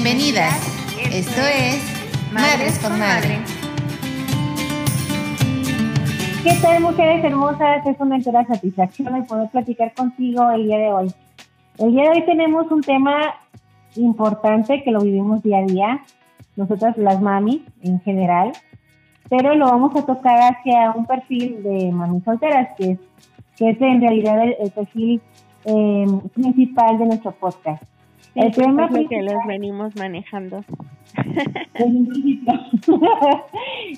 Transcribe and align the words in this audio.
Bienvenidas. 0.00 0.54
Esto 1.12 1.40
es 1.40 1.82
Madres 2.32 2.78
con 2.78 2.96
Madre. 3.00 3.40
¿Qué 6.44 6.52
tal, 6.62 6.82
mujeres 6.82 7.24
hermosas? 7.24 7.84
Es 7.84 7.96
una 7.98 8.14
entera 8.14 8.46
satisfacción 8.46 9.16
el 9.16 9.24
poder 9.24 9.50
platicar 9.50 9.92
contigo 9.94 10.48
el 10.52 10.66
día 10.66 10.78
de 10.78 10.92
hoy. 10.92 11.12
El 11.78 11.90
día 11.90 12.04
de 12.04 12.10
hoy 12.10 12.26
tenemos 12.26 12.70
un 12.70 12.80
tema 12.80 13.18
importante 13.96 14.84
que 14.84 14.92
lo 14.92 15.00
vivimos 15.00 15.42
día 15.42 15.58
a 15.58 15.62
día, 15.66 16.04
nosotras 16.54 16.96
las 16.96 17.20
mamis 17.20 17.62
en 17.82 18.00
general, 18.02 18.52
pero 19.28 19.56
lo 19.56 19.66
vamos 19.66 19.96
a 19.96 20.06
tocar 20.06 20.54
hacia 20.54 20.92
un 20.92 21.06
perfil 21.06 21.60
de 21.64 21.90
mamis 21.90 22.22
solteras, 22.22 22.68
que 22.78 22.92
es, 22.92 22.98
que 23.56 23.70
es 23.70 23.80
en 23.80 24.00
realidad 24.00 24.44
el, 24.60 24.70
perfil 24.70 25.20
eh, 25.64 26.06
principal 26.34 26.98
de 26.98 27.06
nuestro 27.06 27.32
podcast. 27.32 27.82
El 28.38 28.52
tema 28.52 28.88
que 28.88 29.22
los 29.22 29.46
venimos 29.46 29.94
manejando. 29.96 30.64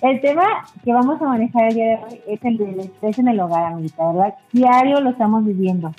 el 0.03 0.21
tema 0.21 0.45
que 0.83 0.93
vamos 0.93 1.21
a 1.21 1.25
manejar 1.27 1.69
el 1.69 1.75
día 1.75 1.85
de 1.85 1.97
hoy 1.97 2.21
es 2.27 2.45
el 2.45 2.57
del 2.57 2.81
estrés 2.81 3.19
en 3.19 3.29
el 3.29 3.39
hogar, 3.41 3.65
amiguita, 3.67 4.11
¿verdad? 4.13 4.35
Diario 4.53 5.01
lo 5.01 5.11
estamos 5.11 5.45
viviendo. 5.45 5.93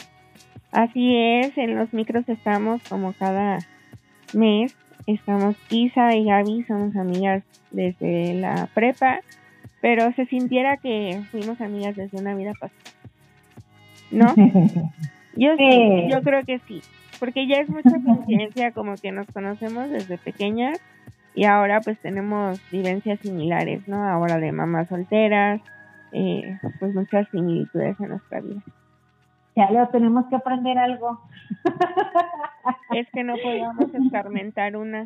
Así 0.71 1.15
es, 1.15 1.55
en 1.57 1.75
los 1.75 1.93
micros 1.93 2.27
estamos 2.27 2.81
como 2.89 3.13
cada 3.13 3.59
mes. 4.33 4.75
Estamos 5.05 5.55
Isa 5.69 6.15
y 6.15 6.25
Gaby, 6.25 6.63
somos 6.63 6.95
amigas 6.95 7.43
desde 7.71 8.33
la 8.35 8.69
prepa, 8.73 9.19
pero 9.81 10.11
se 10.13 10.25
sintiera 10.25 10.77
que 10.77 11.21
fuimos 11.31 11.61
amigas 11.61 11.95
desde 11.95 12.19
una 12.19 12.33
vida 12.35 12.53
pasada. 12.59 12.79
¿No? 14.11 14.33
Yo, 15.37 15.51
yo 15.55 16.21
creo 16.23 16.43
que 16.43 16.59
sí, 16.67 16.81
porque 17.21 17.45
ya 17.45 17.57
es 17.57 17.69
mucha 17.69 18.01
conciencia 18.03 18.71
como 18.71 18.95
que 18.95 19.11
nos 19.11 19.27
conocemos 19.27 19.91
desde 19.91 20.17
pequeñas 20.17 20.81
y 21.35 21.45
ahora 21.45 21.79
pues 21.79 21.99
tenemos 21.99 22.59
vivencias 22.71 23.19
similares, 23.19 23.87
¿no? 23.87 24.03
Ahora 24.03 24.39
de 24.39 24.51
mamás 24.51 24.89
solteras, 24.89 25.61
eh, 26.13 26.57
pues 26.79 26.95
muchas 26.95 27.27
similitudes 27.29 27.95
en 27.99 28.09
nuestra 28.09 28.41
vida. 28.41 28.61
Ya 29.55 29.69
lo 29.69 29.87
tenemos 29.89 30.25
que 30.31 30.35
aprender 30.35 30.79
algo. 30.79 31.21
es 32.95 33.07
que 33.11 33.23
no 33.23 33.35
podíamos 33.35 33.93
escarmentar 33.93 34.75
una. 34.75 35.05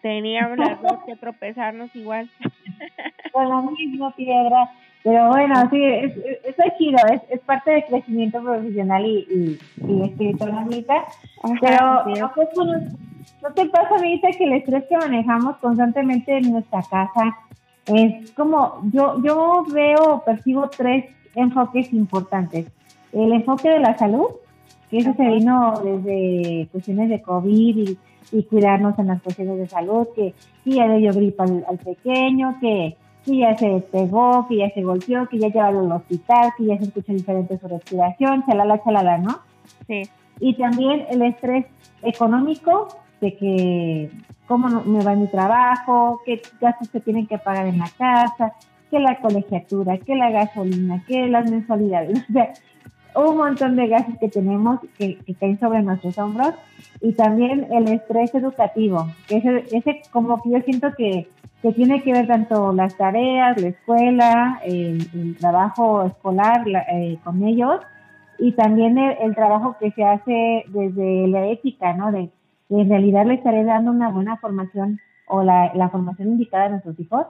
Teníamos 0.00 0.58
las 0.58 0.80
dos 0.80 1.00
que 1.06 1.16
tropezarnos 1.16 1.94
igual. 1.96 2.30
Con 3.32 3.48
la 3.48 3.62
misma 3.62 4.14
piedra. 4.14 4.70
Pero 5.04 5.28
bueno, 5.28 5.54
sí, 5.70 5.82
es, 5.82 6.16
es, 6.16 6.78
chido, 6.78 6.98
es, 7.12 7.22
es 7.28 7.40
parte 7.40 7.72
del 7.72 7.84
crecimiento 7.84 8.40
profesional 8.40 9.04
y, 9.04 9.26
y, 9.28 9.60
y 9.88 10.02
espiritual, 10.02 10.66
Pero, 11.60 12.04
¿no, 12.06 13.52
te 13.54 13.66
pasa, 13.66 13.96
Amita, 13.96 14.28
que 14.30 14.44
el 14.44 14.52
estrés 14.52 14.84
que 14.88 14.96
manejamos 14.96 15.56
constantemente 15.56 16.36
en 16.36 16.52
nuestra 16.52 16.82
casa 16.82 17.36
es 17.86 18.30
como, 18.32 18.80
yo, 18.92 19.20
yo 19.22 19.64
veo, 19.72 20.22
percibo 20.24 20.68
tres 20.68 21.06
enfoques 21.34 21.92
importantes. 21.92 22.66
El 23.12 23.32
enfoque 23.32 23.70
de 23.70 23.80
la 23.80 23.96
salud, 23.98 24.26
que 24.90 24.98
eso 24.98 25.12
se 25.14 25.26
vino 25.26 25.74
desde 25.82 26.68
cuestiones 26.70 27.08
de 27.08 27.22
COVID 27.22 27.88
y, 27.88 27.98
cuidarnos 28.44 28.98
en 28.98 29.08
las 29.08 29.20
cuestiones 29.20 29.58
de 29.58 29.68
salud, 29.68 30.06
que, 30.14 30.32
ya 30.64 30.86
le 30.86 30.98
dio 30.98 31.12
gripa 31.12 31.44
al, 31.44 31.78
pequeño, 31.78 32.56
que, 32.60 32.96
ya 33.26 33.56
se 33.56 33.84
pegó, 33.92 34.46
que 34.48 34.56
ya 34.56 34.70
se 34.70 34.82
golpeó, 34.82 35.28
que 35.28 35.38
ya 35.38 35.48
llevaron 35.48 35.90
al 35.90 35.98
hospital, 35.98 36.52
que 36.56 36.66
ya 36.66 36.78
se 36.78 36.84
escucha 36.84 37.12
diferente 37.12 37.58
su 37.58 37.68
respiración, 37.68 38.44
chalala, 38.46 38.82
chalala, 38.82 39.18
¿no? 39.18 39.38
Sí. 39.86 40.02
Y 40.40 40.54
también 40.54 41.06
el 41.10 41.22
estrés 41.22 41.66
económico, 42.02 42.88
de 43.20 43.36
que 43.36 44.10
cómo 44.46 44.68
me 44.84 45.04
va 45.04 45.14
mi 45.14 45.28
trabajo, 45.28 46.20
qué 46.26 46.42
gastos 46.60 46.88
se 46.88 47.00
tienen 47.00 47.26
que 47.26 47.38
pagar 47.38 47.66
en 47.66 47.78
la 47.78 47.88
casa, 47.96 48.52
que 48.90 48.98
la 48.98 49.18
colegiatura, 49.20 49.96
que 49.98 50.14
la 50.14 50.30
gasolina, 50.30 51.02
que 51.06 51.26
las 51.28 51.50
mensualidades. 51.50 52.24
O 53.14 53.24
sea, 53.24 53.30
un 53.30 53.36
montón 53.36 53.76
de 53.76 53.88
gases 53.88 54.18
que 54.18 54.28
tenemos 54.28 54.80
que, 54.96 55.18
caen 55.38 55.60
sobre 55.60 55.82
nuestros 55.82 56.16
hombros 56.16 56.54
y 57.02 57.12
también 57.12 57.66
el 57.70 57.86
estrés 57.88 58.34
educativo, 58.34 59.06
que 59.28 59.36
ese, 59.36 59.64
ese 59.70 60.00
como 60.10 60.42
que 60.42 60.50
yo 60.50 60.60
siento 60.62 60.88
que, 60.96 61.28
que 61.62 61.72
tiene 61.72 62.02
que 62.02 62.12
ver 62.12 62.26
tanto 62.26 62.72
las 62.72 62.96
tareas, 62.96 63.60
la 63.60 63.68
escuela, 63.68 64.60
el, 64.64 65.36
trabajo 65.38 66.04
escolar 66.04 66.64
eh, 66.92 67.18
con 67.22 67.44
ellos 67.44 67.80
y 68.38 68.52
también 68.52 68.98
el, 68.98 69.34
trabajo 69.36 69.76
que 69.78 69.92
se 69.92 70.04
hace 70.04 70.64
desde 70.68 71.28
la 71.28 71.46
ética, 71.46 71.92
¿no? 71.94 72.10
De, 72.10 72.30
en 72.68 72.88
realidad 72.88 73.26
le 73.26 73.34
estaré 73.34 73.62
dando 73.62 73.92
una 73.92 74.10
buena 74.10 74.36
formación 74.38 74.98
o 75.28 75.44
la, 75.44 75.72
la 75.74 75.88
formación 75.88 76.28
indicada 76.32 76.64
a 76.64 76.68
nuestros 76.70 76.98
hijos. 76.98 77.26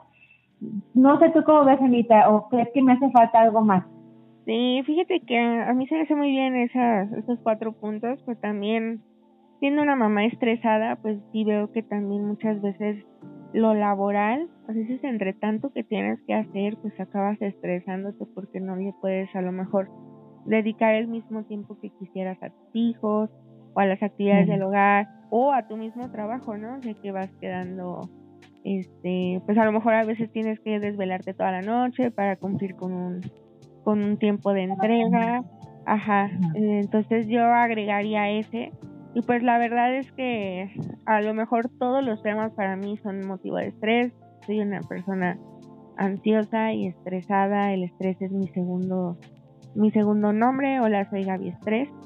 No 0.94 1.18
sé 1.18 1.30
tú 1.30 1.42
cómo 1.44 1.64
ves, 1.64 1.80
Anita, 1.80 2.30
o 2.30 2.48
crees 2.48 2.68
que 2.72 2.82
me 2.82 2.92
hace 2.92 3.10
falta 3.10 3.40
algo 3.40 3.60
más. 3.60 3.84
Sí, 4.46 4.82
fíjate 4.86 5.20
que 5.20 5.38
a 5.38 5.72
mí 5.74 5.86
se 5.88 5.94
me 5.94 6.02
hace 6.02 6.14
muy 6.14 6.30
bien 6.30 6.56
esas, 6.56 7.12
esos 7.12 7.38
cuatro 7.42 7.72
puntos, 7.72 8.20
pues 8.24 8.40
también 8.40 9.02
siendo 9.60 9.82
una 9.82 9.94
mamá 9.94 10.24
estresada, 10.24 10.96
pues 10.96 11.18
sí 11.32 11.44
veo 11.44 11.70
que 11.70 11.82
también 11.82 12.26
muchas 12.26 12.60
veces 12.62 13.04
lo 13.52 13.74
laboral, 13.74 14.48
a 14.68 14.72
veces 14.72 15.02
entre 15.04 15.32
tanto 15.32 15.72
que 15.72 15.84
tienes 15.84 16.20
que 16.26 16.34
hacer, 16.34 16.76
pues 16.80 16.98
acabas 16.98 17.40
estresándote 17.40 18.24
porque 18.34 18.60
no 18.60 18.76
le 18.76 18.94
puedes 19.00 19.34
a 19.34 19.42
lo 19.42 19.52
mejor 19.52 19.90
dedicar 20.46 20.94
el 20.94 21.08
mismo 21.08 21.44
tiempo 21.44 21.78
que 21.80 21.90
quisieras 21.90 22.42
a 22.42 22.50
tus 22.50 22.68
hijos 22.74 23.30
o 23.74 23.80
a 23.80 23.86
las 23.86 24.02
actividades 24.02 24.48
del 24.48 24.62
hogar 24.62 25.08
o 25.30 25.52
a 25.52 25.66
tu 25.66 25.76
mismo 25.76 26.10
trabajo, 26.10 26.56
¿no? 26.56 26.76
O 26.76 27.02
que 27.02 27.12
vas 27.12 27.30
quedando, 27.40 28.08
este, 28.64 29.40
pues 29.46 29.56
a 29.58 29.64
lo 29.64 29.72
mejor 29.72 29.94
a 29.94 30.04
veces 30.04 30.30
tienes 30.32 30.58
que 30.60 30.78
desvelarte 30.80 31.34
toda 31.34 31.52
la 31.52 31.62
noche 31.62 32.10
para 32.10 32.36
cumplir 32.36 32.74
con 32.74 32.92
un 32.92 33.20
con 33.84 34.02
un 34.02 34.16
tiempo 34.16 34.52
de 34.52 34.62
entrega. 34.62 35.44
Ajá, 35.84 36.30
entonces 36.54 37.26
yo 37.26 37.44
agregaría 37.44 38.30
ese. 38.30 38.72
Y 39.14 39.22
pues 39.22 39.42
la 39.42 39.58
verdad 39.58 39.94
es 39.94 40.10
que 40.12 40.74
a 41.04 41.20
lo 41.20 41.34
mejor 41.34 41.68
todos 41.78 42.02
los 42.02 42.22
temas 42.22 42.52
para 42.52 42.76
mí 42.76 42.96
son 42.98 43.26
motivo 43.26 43.56
de 43.56 43.68
estrés. 43.68 44.12
Soy 44.46 44.60
una 44.60 44.80
persona 44.80 45.38
ansiosa 45.96 46.72
y 46.72 46.86
estresada. 46.86 47.72
El 47.72 47.84
estrés 47.84 48.20
es 48.22 48.32
mi 48.32 48.48
segundo 48.48 49.18
mi 49.74 49.90
segundo 49.90 50.32
nombre. 50.32 50.80
Hola, 50.80 51.08
soy 51.10 51.24
Gaby 51.24 51.48
Estrés. 51.48 51.88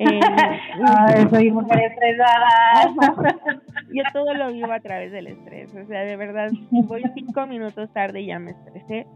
Eh, 0.00 1.26
soy 1.28 1.50
mujer 1.50 1.80
estresada. 1.90 2.94
Yo 3.92 4.02
todo 4.12 4.32
lo 4.32 4.52
vivo 4.52 4.70
a 4.70 4.78
través 4.78 5.10
del 5.10 5.26
estrés. 5.26 5.74
O 5.74 5.84
sea, 5.86 6.02
de 6.02 6.16
verdad, 6.16 6.50
si 6.50 6.82
voy 6.82 7.02
cinco 7.14 7.48
minutos 7.48 7.92
tarde 7.92 8.24
ya 8.24 8.38
me 8.38 8.52
estresé 8.52 9.08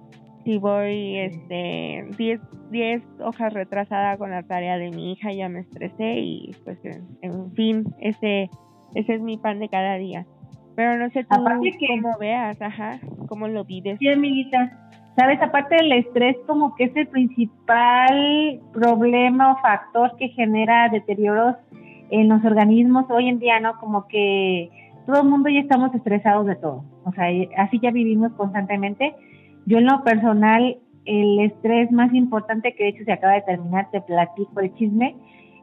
si 0.44 0.58
voy 0.58 1.18
este 1.18 2.06
10 2.16 2.40
diez 2.70 3.02
hojas 3.20 3.52
retrasada 3.52 4.16
con 4.16 4.30
la 4.30 4.42
tarea 4.42 4.78
de 4.78 4.90
mi 4.90 5.12
hija 5.12 5.32
ya 5.32 5.48
me 5.48 5.60
estresé 5.60 6.18
y 6.18 6.56
pues 6.64 6.78
en, 6.84 7.52
fin 7.52 7.84
ese 7.98 8.50
ese 8.94 9.14
es 9.14 9.20
mi 9.20 9.36
pan 9.36 9.58
de 9.58 9.68
cada 9.68 9.96
día. 9.96 10.26
Pero 10.74 10.96
no 10.96 11.10
sé 11.10 11.24
tú 11.24 11.36
cómo 11.36 12.18
veas 12.18 12.60
ajá 12.60 12.98
cómo 13.28 13.48
lo 13.48 13.64
vives. 13.64 13.98
Sí 13.98 14.08
amiguita 14.08 14.82
sabes 15.16 15.40
aparte 15.42 15.76
del 15.76 15.92
estrés 15.92 16.36
como 16.46 16.74
que 16.74 16.84
es 16.84 16.96
el 16.96 17.08
principal 17.08 18.60
problema 18.72 19.52
o 19.52 19.56
factor 19.58 20.16
que 20.16 20.28
genera 20.28 20.88
deterioros 20.88 21.56
en 22.10 22.28
los 22.28 22.44
organismos 22.44 23.06
hoy 23.10 23.28
en 23.28 23.38
día 23.38 23.60
no 23.60 23.78
como 23.78 24.06
que 24.06 24.70
todo 25.06 25.22
el 25.22 25.28
mundo 25.28 25.48
ya 25.48 25.60
estamos 25.60 25.94
estresados 25.94 26.46
de 26.46 26.56
todo 26.56 26.84
o 27.04 27.12
sea 27.12 27.26
así 27.58 27.78
ya 27.80 27.90
vivimos 27.90 28.32
constantemente 28.32 29.14
yo 29.66 29.78
en 29.78 29.86
lo 29.86 30.02
personal, 30.04 30.76
el 31.04 31.40
estrés 31.40 31.90
más 31.90 32.12
importante 32.14 32.74
que 32.74 32.84
de 32.84 32.90
hecho 32.90 33.04
se 33.04 33.12
acaba 33.12 33.34
de 33.34 33.42
terminar, 33.42 33.90
te 33.90 34.00
platico 34.00 34.60
el 34.60 34.74
chisme, 34.74 35.16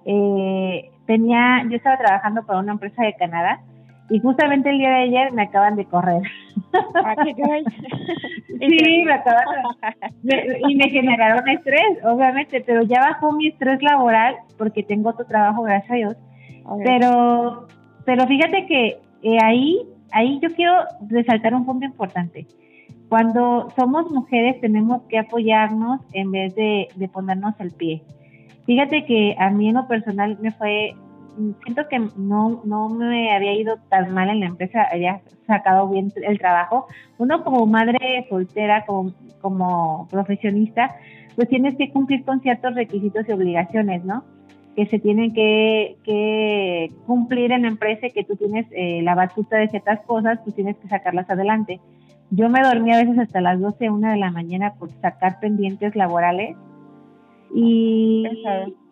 eh, 0.06 0.90
tenía, 1.06 1.64
yo 1.70 1.76
estaba 1.76 1.98
trabajando 1.98 2.46
para 2.46 2.60
una 2.60 2.74
empresa 2.74 3.04
de 3.04 3.16
Canadá 3.16 3.62
y 4.10 4.20
justamente 4.20 4.70
el 4.70 4.80
día 4.80 4.90
de 4.90 5.04
ayer 5.04 5.32
me 5.34 5.44
acaban 5.44 5.76
de 5.76 5.86
correr. 5.86 6.24
Ah, 6.74 7.16
sí, 7.24 9.04
me 9.06 9.14
acaban 9.14 9.46
de, 10.24 10.62
y 10.68 10.76
me 10.76 10.90
generaron 10.90 11.48
estrés, 11.48 12.04
obviamente, 12.04 12.62
pero 12.62 12.84
ya 12.84 13.02
bajó 13.02 13.32
mi 13.32 13.48
estrés 13.48 13.82
laboral 13.82 14.36
porque 14.58 14.84
tengo 14.84 15.10
otro 15.10 15.26
trabajo, 15.26 15.64
gracias 15.64 15.92
a 15.92 15.96
Dios. 15.96 16.18
Pero, 16.84 17.68
pero 18.06 18.28
fíjate 18.28 18.66
que 18.66 18.98
eh, 19.24 19.38
ahí, 19.44 19.80
ahí 20.12 20.40
yo 20.42 20.50
quiero 20.50 20.74
resaltar 21.08 21.54
un 21.54 21.66
punto 21.66 21.86
importante 21.86 22.46
cuando 23.10 23.70
somos 23.76 24.10
mujeres 24.12 24.62
tenemos 24.62 25.02
que 25.10 25.18
apoyarnos 25.18 26.00
en 26.14 26.32
vez 26.32 26.56
de, 26.56 26.88
ponernos 27.12 27.60
el 27.60 27.72
pie. 27.72 28.04
Fíjate 28.66 29.06
que 29.06 29.36
a 29.40 29.50
mí 29.50 29.70
en 29.70 29.76
lo 29.76 29.88
personal 29.88 30.38
me 30.40 30.52
fue, 30.52 30.94
siento 31.64 31.88
que 31.90 32.00
no, 32.16 32.62
no 32.64 32.88
me 32.90 33.36
había 33.36 33.54
ido 33.54 33.78
tan 33.90 34.14
mal 34.14 34.30
en 34.30 34.42
la 34.42 34.46
empresa, 34.46 34.88
había 34.92 35.22
sacado 35.48 35.90
bien 35.90 36.14
el 36.16 36.38
trabajo. 36.38 36.86
Uno 37.18 37.44
como 37.44 37.66
madre 37.66 38.28
soltera, 38.30 38.86
como, 38.86 39.12
como 39.42 40.08
profesionista, 40.12 40.96
pues 41.36 41.50
tienes 41.50 41.76
que 41.78 41.92
cumplir 41.92 42.24
con 42.24 42.42
ciertos 42.42 42.76
requisitos 42.76 43.28
y 43.28 43.32
obligaciones, 43.32 44.06
¿no? 44.06 44.24
que 44.76 44.86
se 44.86 45.00
tienen 45.00 45.34
que, 45.34 45.98
que 46.04 46.92
cumplir 47.06 47.52
en 47.52 47.64
la 47.64 47.68
empresa 47.68 48.08
y 48.08 48.12
que 48.12 48.24
tú 48.24 48.36
tienes 48.36 48.68
eh, 48.72 49.02
la 49.02 49.16
batuta 49.16 49.58
de 49.58 49.68
ciertas 49.68 50.00
cosas, 50.02 50.42
tú 50.46 50.52
tienes 50.52 50.78
que 50.78 50.88
sacarlas 50.88 51.30
adelante. 51.30 51.82
Yo 52.32 52.50
me 52.50 52.62
dormía 52.62 52.96
a 52.96 53.04
veces 53.04 53.18
hasta 53.18 53.42
las 53.42 53.60
12, 53.60 53.90
1 53.90 54.12
de 54.12 54.18
la 54.18 54.32
mañana 54.32 54.76
por 54.76 54.92
sacar 55.02 55.40
pendientes 55.40 55.96
laborales 55.96 56.56
y, 57.54 58.24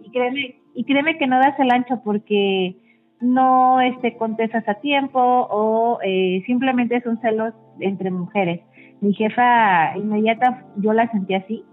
y, 0.04 0.12
créeme, 0.12 0.56
y 0.74 0.84
créeme 0.84 1.18
que 1.18 1.28
no 1.28 1.38
das 1.38 1.60
el 1.60 1.72
ancho 1.72 2.02
porque 2.04 2.76
no 3.20 3.82
este, 3.82 4.16
contestas 4.18 4.68
a 4.68 4.76
tiempo 4.76 5.20
o 5.20 6.00
eh, 6.04 6.44
simplemente 6.46 7.02
son 7.02 7.20
celos 7.20 7.54
entre 7.80 8.12
mujeres. 8.12 8.62
Mi 9.02 9.14
jefa 9.14 9.96
inmediata, 9.98 10.66
yo 10.78 10.94
la 10.94 11.10
sentí 11.12 11.34
así. 11.36 11.64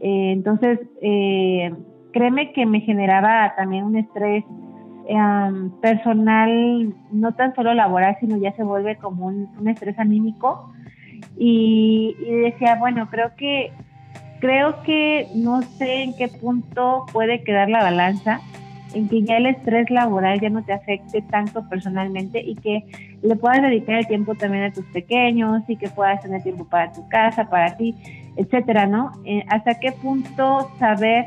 Eh, 0.00 0.32
entonces, 0.32 0.80
eh, 1.02 1.72
créeme 2.12 2.52
que 2.52 2.66
me 2.66 2.80
generaba 2.80 3.54
también 3.56 3.84
un 3.84 3.96
estrés 3.96 4.44
personal, 5.82 6.94
no 7.10 7.34
tan 7.34 7.52
solo 7.56 7.74
laboral, 7.74 8.16
sino 8.20 8.36
ya 8.36 8.52
se 8.52 8.62
vuelve 8.62 8.96
como 8.96 9.26
un, 9.26 9.66
estrés 9.66 9.98
anímico. 9.98 10.70
Y, 11.42 12.14
decía, 12.42 12.76
bueno, 12.78 13.08
creo 13.10 13.34
que, 13.34 13.72
creo 14.40 14.82
que 14.82 15.26
no 15.34 15.62
sé 15.62 16.02
en 16.02 16.14
qué 16.14 16.28
punto 16.28 17.06
puede 17.14 17.42
quedar 17.42 17.70
la 17.70 17.82
balanza 17.82 18.42
en 18.92 19.08
que 19.08 19.22
ya 19.22 19.38
el 19.38 19.46
estrés 19.46 19.88
laboral 19.88 20.38
ya 20.38 20.50
no 20.50 20.62
te 20.62 20.74
afecte 20.74 21.22
tanto 21.22 21.66
personalmente 21.70 22.42
y 22.42 22.56
que 22.56 22.84
le 23.22 23.36
puedas 23.36 23.62
dedicar 23.62 24.00
el 24.00 24.06
tiempo 24.06 24.34
también 24.34 24.64
a 24.64 24.72
tus 24.72 24.84
pequeños 24.86 25.62
y 25.66 25.76
que 25.76 25.88
puedas 25.88 26.20
tener 26.20 26.42
tiempo 26.42 26.66
para 26.66 26.92
tu 26.92 27.08
casa, 27.08 27.48
para 27.48 27.74
ti, 27.78 27.94
etcétera, 28.36 28.86
¿no? 28.86 29.12
Eh, 29.24 29.42
¿Hasta 29.48 29.80
qué 29.80 29.92
punto 29.92 30.70
saber 30.78 31.26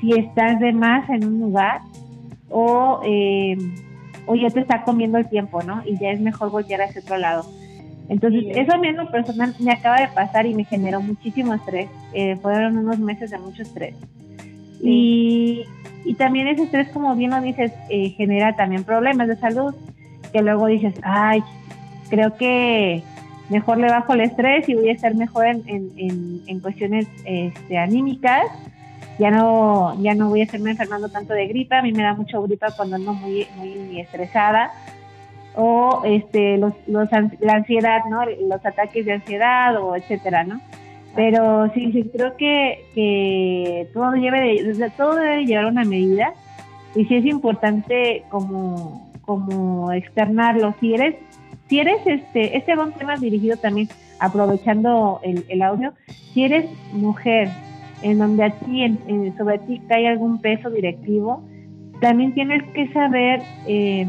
si 0.00 0.12
estás 0.12 0.58
de 0.58 0.72
más 0.72 1.10
en 1.10 1.26
un 1.26 1.40
lugar 1.40 1.82
o, 2.48 3.00
eh, 3.04 3.58
o 4.24 4.36
ya 4.36 4.48
te 4.48 4.60
está 4.60 4.84
comiendo 4.84 5.18
el 5.18 5.28
tiempo, 5.28 5.62
¿no? 5.62 5.82
Y 5.84 5.98
ya 5.98 6.12
es 6.12 6.20
mejor 6.20 6.50
voltear 6.50 6.80
hacia 6.80 7.02
otro 7.02 7.18
lado. 7.18 7.44
Entonces, 8.08 8.44
eso 8.54 8.74
a 8.74 8.78
mí 8.78 8.88
en 8.88 8.96
lo 8.96 9.10
personal 9.10 9.54
me 9.58 9.72
acaba 9.72 10.00
de 10.00 10.08
pasar 10.08 10.46
y 10.46 10.54
me 10.54 10.64
generó 10.64 11.00
muchísimo 11.00 11.54
estrés. 11.54 11.88
Eh, 12.12 12.36
fueron 12.36 12.76
unos 12.76 12.98
meses 12.98 13.30
de 13.30 13.38
mucho 13.38 13.62
estrés. 13.62 13.94
Y, 14.82 15.64
y 16.04 16.14
también 16.14 16.48
ese 16.48 16.64
estrés, 16.64 16.88
como 16.88 17.14
bien 17.16 17.30
lo 17.30 17.40
dices, 17.40 17.72
eh, 17.88 18.10
genera 18.10 18.54
también 18.56 18.84
problemas 18.84 19.28
de 19.28 19.36
salud, 19.36 19.74
que 20.32 20.42
luego 20.42 20.66
dices, 20.66 20.94
ay, 21.02 21.42
creo 22.10 22.36
que 22.36 23.02
mejor 23.48 23.78
le 23.78 23.88
bajo 23.88 24.12
el 24.12 24.20
estrés 24.20 24.68
y 24.68 24.74
voy 24.74 24.88
a 24.88 24.92
estar 24.92 25.14
mejor 25.14 25.46
en, 25.46 25.62
en, 25.66 26.42
en, 26.46 26.60
cuestiones 26.60 27.06
este, 27.24 27.78
anímicas. 27.78 28.44
Ya 29.18 29.30
no, 29.30 29.96
ya 30.02 30.14
no 30.14 30.28
voy 30.28 30.40
a 30.40 30.44
estarme 30.44 30.72
enfermando 30.72 31.08
tanto 31.08 31.32
de 31.34 31.46
gripa. 31.46 31.78
A 31.78 31.82
mí 31.82 31.92
me 31.92 32.02
da 32.02 32.14
mucho 32.14 32.42
gripa 32.42 32.72
cuando 32.76 32.96
ando 32.96 33.14
muy, 33.14 33.46
muy 33.56 34.00
estresada. 34.00 34.72
O 35.56 36.02
este, 36.04 36.58
los, 36.58 36.72
los, 36.86 37.08
la 37.40 37.52
ansiedad, 37.52 38.00
¿no? 38.10 38.24
Los 38.48 38.64
ataques 38.64 39.06
de 39.06 39.12
ansiedad 39.12 39.80
o 39.80 39.94
etcétera, 39.94 40.44
¿no? 40.44 40.60
Pero 41.14 41.70
sí, 41.74 41.92
sí 41.92 42.10
creo 42.12 42.36
que, 42.36 42.84
que 42.94 43.88
todo, 43.94 44.14
lleve 44.14 44.64
todo 44.96 45.14
debe 45.14 45.46
llevar 45.46 45.66
una 45.66 45.84
medida 45.84 46.32
y 46.96 47.04
sí 47.04 47.16
es 47.16 47.24
importante 47.24 48.24
como, 48.30 49.10
como 49.22 49.92
externarlo. 49.92 50.74
Si 50.80 50.94
eres, 50.94 51.14
si 51.68 51.78
eres 51.78 52.04
este, 52.06 52.56
este 52.56 52.74
va 52.74 52.84
un 52.84 52.92
tema 52.92 53.16
dirigido 53.16 53.56
también, 53.56 53.88
aprovechando 54.18 55.20
el, 55.22 55.44
el 55.48 55.62
audio, 55.62 55.92
si 56.32 56.44
eres 56.44 56.66
mujer 56.92 57.48
en 58.02 58.18
donde 58.18 58.44
a 58.44 58.50
ti, 58.50 58.98
sobre 59.38 59.58
ti 59.60 59.80
cae 59.88 60.08
algún 60.08 60.40
peso 60.40 60.68
directivo, 60.68 61.42
también 62.00 62.34
tienes 62.34 62.62
que 62.74 62.92
saber 62.92 63.40
eh, 63.66 64.06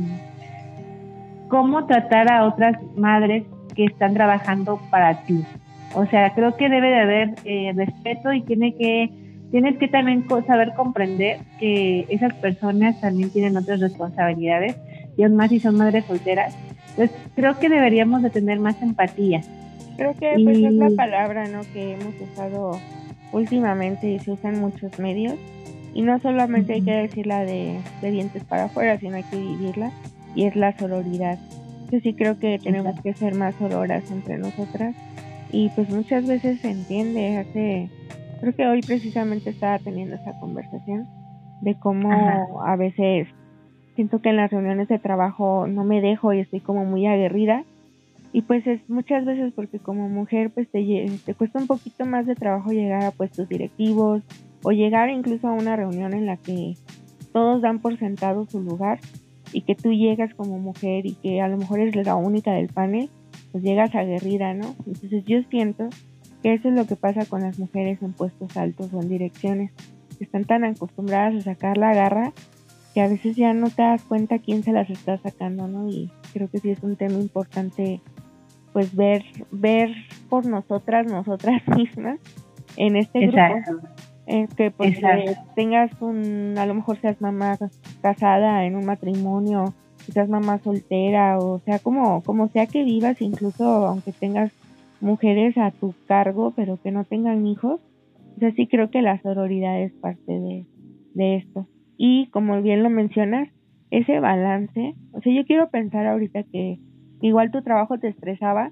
cómo 1.50 1.86
tratar 1.86 2.32
a 2.32 2.46
otras 2.46 2.78
madres 2.96 3.44
que 3.76 3.86
están 3.86 4.14
trabajando 4.14 4.80
para 4.90 5.24
ti. 5.24 5.44
O 5.94 6.06
sea, 6.08 6.34
creo 6.34 6.56
que 6.58 6.70
debe 6.70 6.90
de 6.90 7.00
haber 7.00 7.36
eh, 7.46 7.74
respeto 7.76 8.34
y 8.34 8.42
tiene 8.42 8.76
que 8.76 9.10
tienes 9.52 9.78
que 9.78 9.88
también 9.88 10.26
saber 10.48 10.74
comprender 10.74 11.40
que 11.60 12.06
esas 12.10 12.34
personas 12.34 13.00
también 13.00 13.30
tienen 13.30 13.56
otras 13.56 13.80
responsabilidades 13.80 14.76
y 15.16 15.24
aún 15.24 15.36
más 15.36 15.50
si 15.50 15.60
son 15.60 15.78
madres 15.78 16.06
solteras. 16.06 16.56
Entonces, 16.90 17.16
creo 17.36 17.58
que 17.60 17.70
deberíamos 17.70 18.22
de 18.22 18.30
tener 18.30 18.60
más 18.60 18.82
empatía. 18.82 19.42
Creo 19.98 20.14
que 20.14 20.34
pues, 20.44 20.58
es 20.58 20.74
la 20.74 20.90
palabra 20.98 21.48
¿no? 21.48 21.62
que 21.74 21.94
hemos 21.94 22.14
usado 22.20 22.80
últimamente 23.32 24.12
y 24.12 24.20
se 24.20 24.32
usa 24.32 24.50
en 24.50 24.60
muchos 24.60 25.00
medios. 25.00 25.36
Y 25.94 26.02
no 26.02 26.20
solamente 26.20 26.74
hay 26.74 26.82
que 26.82 26.92
decirla 26.92 27.46
de, 27.46 27.80
de 28.02 28.12
dientes 28.12 28.44
para 28.44 28.66
afuera, 28.66 28.98
sino 28.98 29.16
hay 29.16 29.24
que 29.24 29.38
vivirla. 29.38 29.92
Y 30.36 30.44
es 30.46 30.56
la 30.56 30.78
sororidad. 30.78 31.40
Yo 31.92 32.00
sí 32.02 32.14
creo 32.14 32.38
que 32.38 32.60
tenemos 32.60 33.00
que 33.02 33.14
ser 33.14 33.36
más 33.36 33.56
sororas 33.56 34.10
entre 34.12 34.38
nosotras 34.38 34.96
y 35.52 35.70
pues 35.70 35.90
muchas 35.90 36.28
veces 36.28 36.60
se 36.60 36.70
entiende, 36.70 37.38
hace, 37.38 37.90
creo 38.42 38.56
que 38.56 38.68
hoy 38.68 38.82
precisamente 38.82 39.52
estaba 39.52 39.80
teniendo 39.80 40.16
esa 40.16 40.38
conversación 40.40 41.08
de 41.62 41.76
cómo 41.76 42.64
a 42.66 42.76
veces 42.76 43.28
siento 43.96 44.20
que 44.22 44.30
en 44.30 44.38
las 44.38 44.52
reuniones 44.52 44.88
de 44.90 45.00
trabajo 45.00 45.68
no 45.68 45.84
me 45.84 46.02
dejo 46.02 46.34
y 46.34 46.42
estoy 46.42 46.60
como 46.60 46.84
muy 46.84 47.08
aguerrida 47.08 47.64
y 48.34 48.42
pues 48.42 48.68
es 48.68 48.82
muchas 48.90 49.24
veces 49.24 49.54
porque 49.56 49.80
como 49.80 50.10
mujer 50.10 50.50
pues 50.50 50.70
te, 50.70 50.84
te 51.26 51.34
cuesta 51.34 51.60
un 51.60 51.68
poquito 51.68 52.06
más 52.06 52.26
de 52.26 52.36
trabajo 52.36 52.72
llegar 52.72 53.04
a 53.06 53.12
puestos 53.12 53.48
directivos 53.48 54.24
o 54.64 54.72
llegar 54.72 55.10
incluso 55.10 55.48
a 55.48 55.54
una 55.54 55.78
reunión 55.78 56.14
en 56.14 56.26
la 56.26 56.36
que 56.36 56.76
todos 57.32 57.62
dan 57.62 57.80
por 57.80 57.98
sentado 57.98 58.46
su 58.46 58.62
lugar 58.62 59.00
y 59.54 59.62
que 59.62 59.76
tú 59.76 59.92
llegas 59.92 60.34
como 60.36 60.60
mujer 60.60 61.06
y 61.06 61.14
que 61.14 61.42
a 61.42 61.48
lo 61.48 61.58
mejor 61.58 61.80
eres 61.80 62.06
la 62.06 62.16
única 62.16 62.52
del 62.52 62.68
panel 62.68 63.10
pues 63.52 63.64
llegas 63.64 63.96
aguerrida, 63.96 64.54
¿no? 64.54 64.76
Entonces 64.86 65.24
yo 65.26 65.42
siento 65.50 65.90
que 66.44 66.54
eso 66.54 66.70
es 66.70 66.76
lo 66.76 66.86
que 66.86 66.96
pasa 66.96 67.26
con 67.26 67.42
las 67.42 67.58
mujeres 67.58 68.02
en 68.02 68.14
puestos 68.14 68.56
altos 68.58 68.94
o 68.94 69.02
en 69.02 69.10
direcciones, 69.10 69.72
que 70.18 70.24
están 70.24 70.46
tan 70.46 70.64
acostumbradas 70.64 71.36
a 71.36 71.42
sacar 71.42 71.78
la 71.78 71.94
garra 71.94 72.34
que 72.94 73.02
a 73.02 73.08
veces 73.08 73.36
ya 73.36 73.54
no 73.54 73.70
te 73.70 73.82
das 73.82 74.04
cuenta 74.04 74.40
quién 74.40 74.64
se 74.64 74.72
las 74.72 74.90
está 74.90 75.18
sacando, 75.18 75.68
¿no? 75.68 75.90
Y 75.90 76.10
creo 76.34 76.50
que 76.50 76.60
sí 76.60 76.70
es 76.70 76.82
un 76.82 76.96
tema 76.96 77.16
importante 77.16 78.00
pues 78.72 78.96
ver 78.96 79.24
ver 79.52 79.90
por 80.30 80.46
nosotras, 80.46 81.06
nosotras 81.06 81.62
mismas 81.68 82.20
en 82.78 82.96
este 82.96 83.28
grupo. 83.28 83.88
Eh, 84.28 84.48
que 84.58 84.72
pues 84.72 84.98
tengas 85.56 85.92
un, 86.02 86.56
a 86.58 86.66
lo 86.66 86.74
mejor 86.74 87.00
seas 87.00 87.22
mamá 87.22 87.60
casada 88.02 88.66
en 88.66 88.76
un 88.76 88.84
matrimonio 88.84 89.76
quizás 90.04 90.28
mamá 90.30 90.58
soltera 90.64 91.38
o 91.38 91.60
sea 91.60 91.78
como 91.78 92.24
como 92.24 92.48
sea 92.48 92.66
que 92.66 92.84
vivas 92.84 93.22
incluso 93.22 93.64
aunque 93.86 94.14
tengas 94.14 94.52
mujeres 95.00 95.56
a 95.60 95.70
tu 95.70 95.94
cargo 96.08 96.54
pero 96.56 96.78
que 96.82 96.90
no 96.90 97.04
tengan 97.04 97.46
hijos 97.46 97.80
o 98.36 98.40
sea 98.40 98.52
sí 98.54 98.66
creo 98.66 98.90
que 98.90 99.04
la 99.04 99.22
sororidad 99.22 99.80
es 99.80 99.94
parte 99.94 100.32
de, 100.40 100.66
de 101.14 101.36
esto. 101.36 101.68
Y 101.96 102.26
como 102.32 102.64
bien 102.64 102.82
lo 102.82 102.90
mencionas 102.90 103.50
ese 103.92 104.20
balance 104.20 104.96
o 105.12 105.22
sea 105.22 105.34
yo 105.34 105.46
quiero 105.46 105.70
pensar 105.70 106.08
ahorita 106.08 106.42
que 106.44 106.80
igual 107.22 107.52
tu 107.52 107.62
trabajo 107.62 108.00
te 108.00 108.08
estresaba 108.08 108.72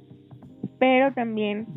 pero 0.79 1.13
también 1.13 1.67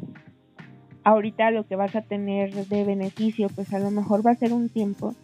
ahorita 1.07 1.53
lo 1.53 1.65
que 1.69 1.77
vas 1.77 1.95
a 1.95 2.03
tener 2.03 2.53
de 2.53 2.83
beneficio 2.83 3.49
pues 3.55 3.73
a 3.73 3.79
lo 3.79 3.93
mejor 3.93 4.27
va 4.27 4.33
a 4.33 4.35
ser 4.35 4.53
un 4.53 4.69
tiempo 4.69 5.15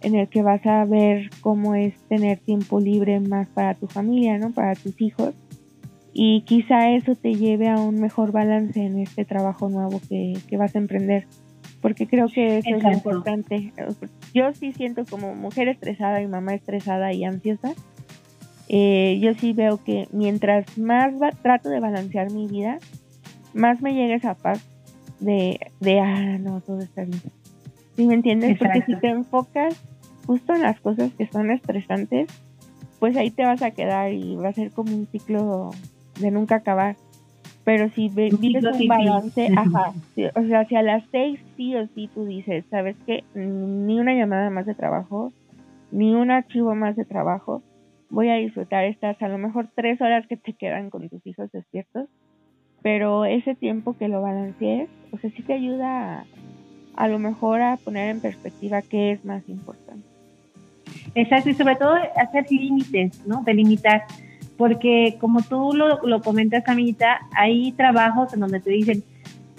en 0.00 0.14
el 0.14 0.28
que 0.28 0.42
vas 0.42 0.64
a 0.64 0.84
ver 0.84 1.28
cómo 1.40 1.74
es 1.74 1.92
tener 2.08 2.38
tiempo 2.38 2.78
libre 2.78 3.18
más 3.18 3.48
para 3.48 3.74
tu 3.74 3.88
familia, 3.88 4.38
¿no? 4.38 4.52
Para 4.52 4.74
tus 4.76 5.00
hijos. 5.00 5.34
Y 6.12 6.42
quizá 6.42 6.90
eso 6.90 7.16
te 7.16 7.34
lleve 7.34 7.68
a 7.68 7.80
un 7.80 8.00
mejor 8.00 8.30
balance 8.30 8.80
en 8.80 9.00
este 9.00 9.24
trabajo 9.24 9.68
nuevo 9.68 10.00
que, 10.08 10.38
vas 10.56 10.76
a 10.76 10.78
emprender. 10.78 11.26
Porque 11.80 12.06
creo 12.06 12.28
que 12.28 12.58
eso 12.58 12.76
es 12.76 12.82
lo 12.82 12.92
importante. 12.92 13.72
Yo 14.34 14.52
sí 14.52 14.72
siento 14.72 15.04
como 15.06 15.34
mujer 15.34 15.68
estresada 15.68 16.20
y 16.22 16.28
mamá 16.28 16.54
estresada 16.54 17.12
y 17.12 17.24
ansiosa. 17.24 17.72
Eh, 18.68 19.18
yo 19.20 19.34
sí 19.34 19.52
veo 19.54 19.82
que 19.82 20.06
mientras 20.12 20.78
más 20.78 21.14
trato 21.42 21.70
de 21.70 21.80
balancear 21.80 22.30
mi 22.30 22.46
vida, 22.46 22.78
más 23.54 23.80
me 23.80 23.94
llega 23.94 24.14
esa 24.14 24.34
paz 24.34 24.64
de, 25.20 25.60
de 25.80 26.00
ah, 26.00 26.38
no, 26.38 26.60
todo 26.60 26.80
está 26.80 27.04
bien. 27.04 27.20
¿Sí 27.96 28.06
me 28.06 28.14
entiendes? 28.14 28.58
Porque 28.58 28.82
si 28.82 28.96
te 28.96 29.08
enfocas 29.08 29.80
justo 30.26 30.54
en 30.54 30.62
las 30.62 30.80
cosas 30.80 31.12
que 31.14 31.26
son 31.26 31.50
estresantes, 31.50 32.28
pues 32.98 33.16
ahí 33.16 33.30
te 33.30 33.44
vas 33.44 33.62
a 33.62 33.70
quedar 33.70 34.12
y 34.12 34.36
va 34.36 34.48
a 34.48 34.52
ser 34.52 34.70
como 34.70 34.94
un 34.94 35.06
ciclo 35.06 35.70
de 36.20 36.30
nunca 36.30 36.56
acabar. 36.56 36.96
Pero 37.64 37.88
si 37.90 38.10
vives 38.10 38.64
un 38.64 38.88
balance, 38.88 39.48
ajá, 39.56 39.94
o 40.34 40.42
sea, 40.42 40.66
si 40.66 40.76
a 40.76 40.82
las 40.82 41.02
seis 41.10 41.40
sí 41.56 41.74
o 41.76 41.86
sí 41.94 42.10
tú 42.14 42.26
dices, 42.26 42.64
sabes 42.70 42.94
que 43.06 43.24
ni 43.34 43.98
una 43.98 44.14
llamada 44.14 44.50
más 44.50 44.66
de 44.66 44.74
trabajo, 44.74 45.32
ni 45.90 46.14
un 46.14 46.30
archivo 46.30 46.74
más 46.74 46.94
de 46.96 47.06
trabajo, 47.06 47.62
voy 48.10 48.28
a 48.28 48.34
disfrutar 48.34 48.84
estas 48.84 49.20
a 49.22 49.28
lo 49.28 49.38
mejor 49.38 49.68
tres 49.74 50.00
horas 50.02 50.26
que 50.26 50.36
te 50.36 50.52
quedan 50.52 50.90
con 50.90 51.08
tus 51.08 51.26
hijos 51.26 51.50
despiertos, 51.52 52.08
pero 52.84 53.24
ese 53.24 53.54
tiempo 53.54 53.96
que 53.96 54.08
lo 54.08 54.20
balancees, 54.20 54.90
o 55.10 55.16
sea, 55.16 55.30
sí 55.30 55.42
te 55.42 55.54
ayuda 55.54 56.18
a, 56.18 56.24
a 56.96 57.08
lo 57.08 57.18
mejor 57.18 57.62
a 57.62 57.78
poner 57.78 58.10
en 58.10 58.20
perspectiva 58.20 58.82
qué 58.82 59.12
es 59.12 59.24
más 59.24 59.42
importante. 59.48 60.06
Exacto, 61.14 61.48
y 61.48 61.54
sobre 61.54 61.76
todo 61.76 61.94
hacer 61.94 62.44
límites, 62.50 63.26
¿no? 63.26 63.42
Delimitar. 63.42 64.04
Porque 64.58 65.16
como 65.18 65.40
tú 65.40 65.72
lo, 65.72 66.02
lo 66.02 66.20
comentas, 66.20 66.68
Amita, 66.68 67.20
hay 67.34 67.72
trabajos 67.72 68.34
en 68.34 68.40
donde 68.40 68.60
te 68.60 68.70
dicen, 68.70 69.02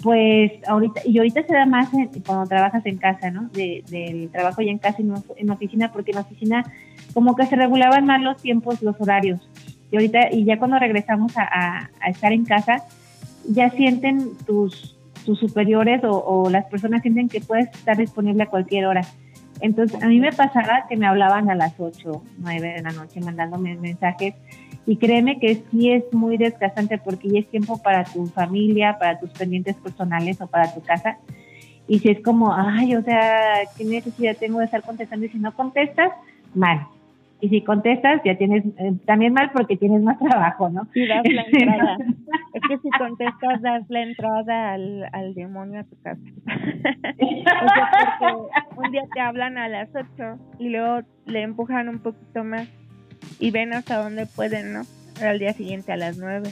pues 0.04 0.52
ahorita, 0.68 1.00
y 1.04 1.18
ahorita 1.18 1.42
se 1.42 1.52
da 1.52 1.66
más 1.66 1.88
cuando 2.24 2.46
trabajas 2.46 2.86
en 2.86 2.96
casa, 2.96 3.32
¿no? 3.32 3.48
De, 3.48 3.82
del 3.90 4.30
trabajo 4.30 4.62
ya 4.62 4.70
en 4.70 4.78
casa 4.78 5.02
y 5.02 5.04
no 5.04 5.20
en 5.36 5.50
oficina, 5.50 5.90
porque 5.90 6.12
en 6.12 6.18
oficina 6.18 6.64
como 7.12 7.34
que 7.34 7.46
se 7.46 7.56
regulaban 7.56 8.06
más 8.06 8.22
los 8.22 8.40
tiempos, 8.40 8.82
los 8.82 9.00
horarios. 9.00 9.40
Y 9.90 9.96
ahorita, 9.96 10.32
y 10.32 10.44
ya 10.44 10.58
cuando 10.58 10.78
regresamos 10.78 11.32
a, 11.36 11.90
estar 12.08 12.32
en 12.32 12.44
casa, 12.44 12.84
ya 13.48 13.70
sienten 13.70 14.36
tus, 14.46 14.96
tus 15.24 15.38
superiores 15.38 16.02
o, 16.04 16.10
o, 16.10 16.50
las 16.50 16.66
personas 16.66 17.02
sienten 17.02 17.28
que 17.28 17.40
puedes 17.40 17.68
estar 17.68 17.96
disponible 17.96 18.44
a 18.44 18.46
cualquier 18.46 18.86
hora. 18.86 19.02
Entonces, 19.60 20.02
a 20.02 20.06
mí 20.08 20.20
me 20.20 20.32
pasaba 20.32 20.86
que 20.88 20.96
me 20.96 21.06
hablaban 21.06 21.50
a 21.50 21.54
las 21.54 21.78
8, 21.78 22.22
9 22.38 22.72
de 22.74 22.82
la 22.82 22.90
noche 22.90 23.20
mandándome 23.20 23.76
mensajes 23.76 24.34
y 24.86 24.96
créeme 24.96 25.40
que 25.40 25.62
sí 25.70 25.90
es 25.90 26.04
muy 26.12 26.36
desgastante 26.36 26.98
porque 26.98 27.28
ya 27.28 27.40
es 27.40 27.50
tiempo 27.50 27.78
para 27.82 28.04
tu 28.04 28.26
familia, 28.26 28.98
para 28.98 29.18
tus 29.18 29.30
pendientes 29.30 29.76
personales 29.76 30.40
o 30.40 30.46
para 30.46 30.72
tu 30.72 30.80
casa. 30.80 31.18
Y 31.88 31.98
si 32.00 32.10
es 32.10 32.22
como, 32.22 32.54
ay, 32.54 32.94
o 32.94 33.02
sea, 33.02 33.60
¿qué 33.76 33.84
necesidad 33.84 34.36
tengo 34.36 34.58
de 34.58 34.66
estar 34.66 34.82
contestando? 34.82 35.26
Y 35.26 35.30
si 35.30 35.38
no 35.38 35.54
contestas, 35.54 36.12
mal. 36.54 36.86
Y 37.40 37.48
si 37.50 37.62
contestas, 37.62 38.22
ya 38.24 38.36
tienes 38.38 38.64
eh, 38.78 38.94
también 39.04 39.34
mal 39.34 39.50
porque 39.52 39.76
tienes 39.76 40.02
más 40.02 40.18
trabajo, 40.18 40.70
¿no? 40.70 40.88
Sí, 40.94 41.06
das 41.06 41.22
la 41.30 41.42
entrada. 41.52 41.96
es 42.54 42.62
que 42.68 42.78
si 42.78 42.90
contestas, 42.98 43.60
das 43.60 43.84
la 43.88 44.02
entrada 44.02 44.72
al, 44.72 45.08
al 45.12 45.34
demonio 45.34 45.80
a 45.80 45.84
tu 45.84 46.00
casa. 46.00 46.20
o 46.46 47.42
sea, 47.42 47.90
porque 48.18 48.86
un 48.86 48.90
día 48.90 49.02
te 49.12 49.20
hablan 49.20 49.58
a 49.58 49.68
las 49.68 49.90
8 49.94 50.38
y 50.58 50.70
luego 50.70 51.06
le 51.26 51.42
empujan 51.42 51.88
un 51.88 51.98
poquito 51.98 52.42
más 52.42 52.68
y 53.38 53.50
ven 53.50 53.72
hasta 53.74 54.02
dónde 54.02 54.26
pueden, 54.26 54.72
¿no? 54.72 54.82
Al 55.22 55.38
día 55.38 55.52
siguiente 55.52 55.92
a 55.92 55.96
las 55.96 56.18
nueve 56.18 56.50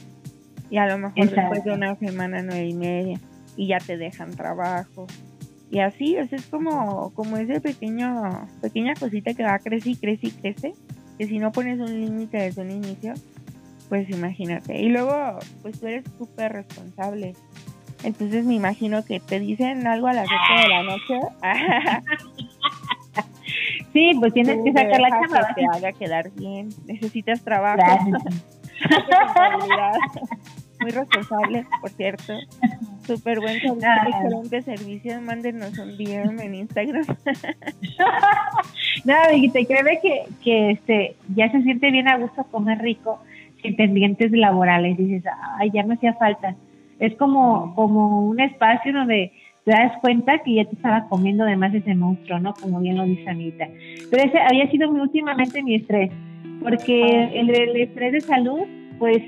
y 0.70 0.78
a 0.78 0.86
lo 0.86 0.98
mejor 0.98 1.30
después 1.30 1.64
de 1.64 1.72
una 1.72 1.94
semana 1.96 2.42
nueve 2.42 2.66
y 2.66 2.74
media 2.74 3.18
y 3.56 3.68
ya 3.68 3.78
te 3.78 3.96
dejan 3.96 4.34
trabajo 4.34 5.06
y 5.74 5.80
así 5.80 6.14
es, 6.14 6.32
es 6.32 6.46
como 6.46 7.12
como 7.14 7.36
ese 7.36 7.60
pequeño 7.60 8.46
pequeña 8.62 8.94
cosita 8.94 9.34
que 9.34 9.42
va 9.42 9.54
a 9.54 9.58
crecer 9.58 9.90
y 9.90 9.96
crece 9.96 10.28
y 10.28 10.30
crece 10.30 10.72
que 11.18 11.26
si 11.26 11.40
no 11.40 11.50
pones 11.50 11.80
un 11.80 12.00
límite 12.00 12.36
desde 12.36 12.62
un 12.62 12.70
inicio 12.70 13.14
pues 13.88 14.08
imagínate 14.08 14.80
y 14.80 14.88
luego 14.88 15.40
pues 15.62 15.80
tú 15.80 15.88
eres 15.88 16.04
súper 16.16 16.52
responsable 16.52 17.34
entonces 18.04 18.44
me 18.44 18.54
imagino 18.54 19.04
que 19.04 19.18
te 19.18 19.40
dicen 19.40 19.84
algo 19.88 20.06
a 20.06 20.12
las 20.12 20.28
8 20.28 20.62
de 20.62 20.68
la 20.68 20.82
noche 20.84 21.18
Sí, 23.92 24.12
pues 24.18 24.32
tienes 24.34 24.58
que 24.64 24.72
sacar 24.72 25.00
la 25.00 25.08
chamba. 25.08 25.54
Que 25.54 25.62
te 25.62 25.66
haga 25.72 25.92
quedar 25.92 26.30
bien. 26.32 26.68
Necesitas 26.84 27.42
trabajo. 27.42 27.80
Muy 30.80 30.90
responsable, 30.90 31.64
por 31.80 31.90
cierto. 31.90 32.32
Súper 33.06 33.40
buen 33.40 33.60
servicio, 33.60 33.90
excelente 34.08 34.62
servicio. 34.62 35.20
Mándenos 35.20 35.78
un 35.78 35.96
DM 35.96 36.40
en 36.40 36.54
Instagram. 36.54 37.04
no, 39.04 39.14
te 39.52 39.66
créeme 39.66 40.00
que, 40.00 40.22
que 40.42 40.70
este, 40.70 41.16
ya 41.34 41.50
se 41.52 41.62
siente 41.62 41.90
bien 41.90 42.08
a 42.08 42.16
gusto 42.16 42.44
comer 42.50 42.78
rico 42.78 43.20
sin 43.62 43.76
pendientes 43.76 44.32
laborales. 44.32 44.96
Dices, 44.96 45.24
ay, 45.58 45.70
ya 45.72 45.84
me 45.84 45.94
hacía 45.94 46.14
falta. 46.14 46.54
Es 46.98 47.14
como, 47.16 47.74
como 47.74 48.26
un 48.26 48.40
espacio 48.40 48.92
donde 48.92 49.32
te 49.64 49.70
das 49.70 49.92
cuenta 50.00 50.38
que 50.38 50.54
ya 50.54 50.64
te 50.64 50.76
estaba 50.76 51.08
comiendo 51.08 51.44
además 51.44 51.74
ese 51.74 51.94
monstruo, 51.94 52.38
¿no? 52.38 52.54
Como 52.54 52.80
bien 52.80 52.96
lo 52.96 53.04
dice 53.04 53.28
Anita. 53.28 53.68
Pero 54.10 54.22
ese 54.22 54.38
había 54.38 54.70
sido 54.70 54.90
últimamente 54.90 55.62
mi 55.62 55.76
estrés, 55.76 56.10
porque 56.62 57.02
ah. 57.02 57.34
el, 57.34 57.76
estrés 57.76 58.12
de 58.12 58.20
salud, 58.20 58.60
pues 58.98 59.22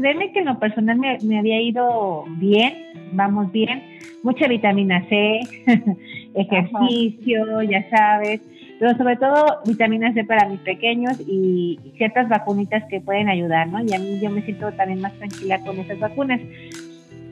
créeme 0.00 0.32
que 0.32 0.40
en 0.40 0.46
lo 0.46 0.58
personal 0.58 0.98
me, 0.98 1.38
había 1.38 1.60
ido 1.60 2.24
bien, 2.38 2.74
vamos 3.12 3.52
bien, 3.52 3.82
mucha 4.22 4.48
vitamina 4.48 5.04
C, 5.08 5.40
ejercicio, 6.34 7.62
ya 7.62 7.88
sabes, 7.90 8.40
pero 8.78 8.96
sobre 8.96 9.16
todo 9.16 9.60
vitamina 9.66 10.12
C 10.14 10.24
para 10.24 10.48
mis 10.48 10.60
pequeños 10.60 11.20
y 11.20 11.78
ciertas 11.96 12.28
vacunitas 12.28 12.82
que 12.88 13.00
pueden 13.00 13.28
ayudar, 13.28 13.68
¿no? 13.68 13.82
Y 13.82 13.92
a 13.92 13.98
mí 13.98 14.18
yo 14.20 14.30
me 14.30 14.42
siento 14.42 14.72
también 14.72 15.00
más 15.00 15.12
tranquila 15.14 15.60
con 15.60 15.78
esas 15.78 15.98
vacunas 15.98 16.40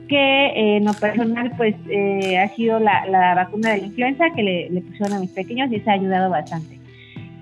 que 0.08 0.46
eh, 0.46 0.76
en 0.78 0.84
lo 0.84 0.94
personal 0.94 1.52
pues 1.56 1.74
eh, 1.88 2.38
ha 2.38 2.48
sido 2.56 2.80
la, 2.80 3.34
vacuna 3.36 3.72
de 3.72 3.78
la 3.78 3.86
influenza 3.86 4.30
que 4.34 4.42
le, 4.42 4.80
pusieron 4.80 5.12
a 5.12 5.20
mis 5.20 5.30
pequeños 5.30 5.70
y 5.70 5.76
eso 5.76 5.90
ha 5.90 5.94
ayudado 5.94 6.30
bastante. 6.30 6.78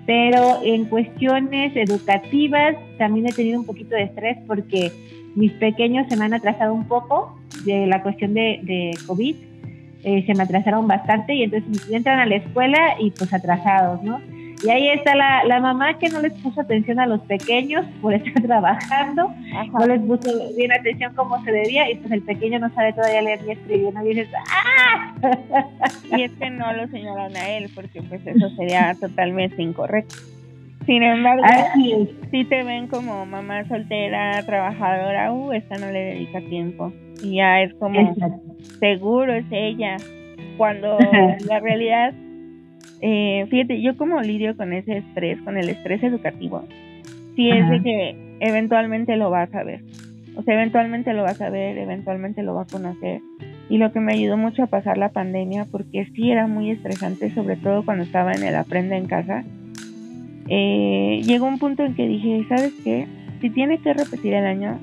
Pero 0.05 0.61
en 0.63 0.85
cuestiones 0.85 1.75
educativas 1.75 2.75
también 2.97 3.27
he 3.27 3.33
tenido 3.33 3.59
un 3.59 3.65
poquito 3.65 3.95
de 3.95 4.03
estrés 4.03 4.37
porque 4.47 4.91
mis 5.35 5.51
pequeños 5.53 6.07
se 6.09 6.15
me 6.17 6.25
han 6.25 6.33
atrasado 6.33 6.73
un 6.73 6.87
poco 6.87 7.37
de 7.65 7.87
la 7.87 8.01
cuestión 8.01 8.33
de, 8.33 8.59
de 8.63 8.97
COVID, 9.05 9.35
eh, 10.03 10.23
se 10.25 10.33
me 10.35 10.43
atrasaron 10.43 10.87
bastante 10.87 11.33
y 11.33 11.43
entonces 11.43 11.89
entran 11.91 12.19
a 12.19 12.25
la 12.25 12.35
escuela 12.35 12.95
y 12.99 13.11
pues 13.11 13.33
atrasados, 13.33 14.01
¿no? 14.03 14.21
Y 14.63 14.69
ahí 14.69 14.87
está 14.89 15.15
la, 15.15 15.43
la 15.43 15.59
mamá 15.59 15.99
que 15.99 16.09
no 16.09 16.19
les 16.19 16.33
puso 16.33 16.61
atención 16.61 16.99
a 16.99 17.05
los 17.05 17.21
pequeños 17.21 17.85
por 18.01 18.13
estar 18.13 18.41
trabajando, 18.43 19.31
no 19.71 19.85
les 19.85 20.01
puso 20.01 20.31
bien 20.55 20.71
atención 20.71 21.13
como 21.13 21.43
se 21.43 21.51
debía 21.51 21.91
y 21.91 21.95
pues 21.95 22.11
el 22.11 22.23
pequeño 22.23 22.59
no 22.59 22.73
sabe 22.73 22.93
todavía 22.93 23.21
leer 23.21 23.43
ni 23.43 23.51
escribir, 23.51 23.93
¿no? 23.93 24.03
Y 24.03 24.09
dices, 24.09 24.29
¡ah! 24.49 25.13
Y 26.17 26.23
es 26.23 26.31
que 26.31 26.49
no 26.49 26.73
lo 26.73 26.87
señalan 26.87 27.35
a 27.35 27.49
él 27.49 27.69
porque 27.75 28.01
pues 28.01 28.25
eso 28.25 28.49
sería 28.51 28.95
totalmente 28.99 29.61
incorrecto. 29.61 30.15
Sin 30.87 31.03
embargo, 31.03 31.43
si 32.31 32.45
te 32.45 32.63
ven 32.63 32.87
como 32.87 33.25
mamá 33.27 33.67
soltera, 33.67 34.41
trabajadora, 34.45 35.31
uh, 35.31 35.51
esta 35.53 35.77
no 35.77 35.91
le 35.91 35.99
dedica 35.99 36.41
tiempo. 36.41 36.91
Y 37.21 37.35
ya 37.35 37.61
es 37.61 37.73
como, 37.75 38.15
seguro 38.79 39.33
es 39.33 39.45
ella. 39.51 39.97
Cuando 40.57 40.97
la 41.47 41.59
realidad 41.59 42.13
eh, 43.01 43.45
fíjate, 43.49 43.81
yo 43.81 43.95
como 43.95 44.21
lidio 44.21 44.55
con 44.57 44.73
ese 44.73 44.97
estrés, 44.97 45.39
con 45.41 45.57
el 45.57 45.69
estrés 45.69 46.01
educativo, 46.03 46.63
si 47.35 47.49
es 47.49 47.69
de 47.69 47.81
que 47.81 48.37
eventualmente 48.39 49.15
lo 49.17 49.29
vas 49.29 49.53
a 49.53 49.63
ver. 49.63 49.81
O 50.35 50.43
sea, 50.43 50.55
eventualmente 50.55 51.13
lo 51.13 51.23
vas 51.23 51.41
a 51.41 51.49
ver, 51.49 51.77
eventualmente 51.77 52.43
lo 52.43 52.55
vas 52.55 52.67
a 52.73 52.77
conocer. 52.77 53.21
Y 53.69 53.77
lo 53.77 53.91
que 53.91 53.99
me 53.99 54.13
ayudó 54.13 54.37
mucho 54.37 54.63
a 54.63 54.67
pasar 54.67 54.97
la 54.97 55.09
pandemia, 55.09 55.65
porque 55.71 56.07
sí 56.15 56.31
era 56.31 56.47
muy 56.47 56.71
estresante, 56.71 57.31
sobre 57.31 57.57
todo 57.57 57.83
cuando 57.83 58.03
estaba 58.03 58.31
en 58.31 58.43
el 58.43 58.55
aprende 58.55 58.95
en 58.95 59.07
casa, 59.07 59.43
eh, 60.49 61.21
llegó 61.23 61.45
un 61.45 61.59
punto 61.59 61.83
en 61.83 61.95
que 61.95 62.07
dije, 62.07 62.45
¿sabes 62.49 62.73
qué? 62.83 63.07
Si 63.41 63.49
tiene 63.49 63.79
que 63.79 63.93
repetir 63.93 64.33
el 64.33 64.45
año, 64.45 64.79